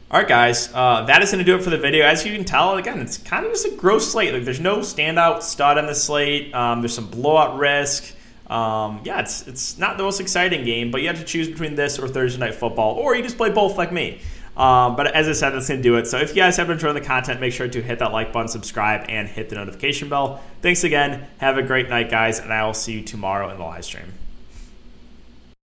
All 0.08 0.20
right, 0.20 0.28
guys, 0.28 0.72
uh, 0.72 1.04
that 1.06 1.20
is 1.20 1.32
going 1.32 1.44
to 1.44 1.44
do 1.44 1.56
it 1.56 1.64
for 1.64 1.70
the 1.70 1.78
video. 1.78 2.06
As 2.06 2.24
you 2.24 2.32
can 2.32 2.44
tell, 2.44 2.76
again, 2.76 3.00
it's 3.00 3.18
kind 3.18 3.44
of 3.44 3.50
just 3.50 3.66
a 3.66 3.72
gross 3.72 4.12
slate. 4.12 4.32
Like, 4.32 4.44
there's 4.44 4.60
no 4.60 4.78
standout 4.78 5.42
stud 5.42 5.78
on 5.78 5.86
the 5.86 5.96
slate. 5.96 6.54
Um, 6.54 6.80
there's 6.80 6.94
some 6.94 7.08
blowout 7.08 7.58
risk. 7.58 8.14
Um, 8.46 9.00
yeah, 9.02 9.18
it's 9.18 9.48
it's 9.48 9.76
not 9.76 9.96
the 9.96 10.04
most 10.04 10.20
exciting 10.20 10.64
game, 10.64 10.92
but 10.92 11.02
you 11.02 11.08
have 11.08 11.18
to 11.18 11.24
choose 11.24 11.48
between 11.48 11.74
this 11.74 11.98
or 11.98 12.06
Thursday 12.06 12.38
Night 12.38 12.54
Football, 12.54 12.94
or 12.94 13.16
you 13.16 13.22
just 13.24 13.36
play 13.36 13.50
both 13.50 13.76
like 13.76 13.90
me. 13.90 14.20
Um, 14.56 14.96
but 14.96 15.08
as 15.08 15.28
I 15.28 15.32
said, 15.32 15.50
that's 15.50 15.68
going 15.68 15.80
to 15.80 15.82
do 15.82 15.96
it. 15.96 16.06
So 16.06 16.18
if 16.18 16.30
you 16.30 16.36
guys 16.36 16.56
have 16.56 16.70
enjoying 16.70 16.94
the 16.94 17.00
content, 17.00 17.40
make 17.40 17.52
sure 17.52 17.68
to 17.68 17.82
hit 17.82 17.98
that 17.98 18.12
like 18.12 18.32
button, 18.32 18.48
subscribe, 18.48 19.04
and 19.08 19.28
hit 19.28 19.50
the 19.50 19.56
notification 19.56 20.08
bell. 20.08 20.42
Thanks 20.62 20.82
again. 20.82 21.26
Have 21.38 21.58
a 21.58 21.62
great 21.62 21.90
night, 21.90 22.10
guys, 22.10 22.38
and 22.40 22.52
I 22.52 22.64
will 22.64 22.74
see 22.74 22.94
you 22.94 23.02
tomorrow 23.02 23.50
in 23.50 23.58
the 23.58 23.64
live 23.64 23.84
stream. 23.84 24.12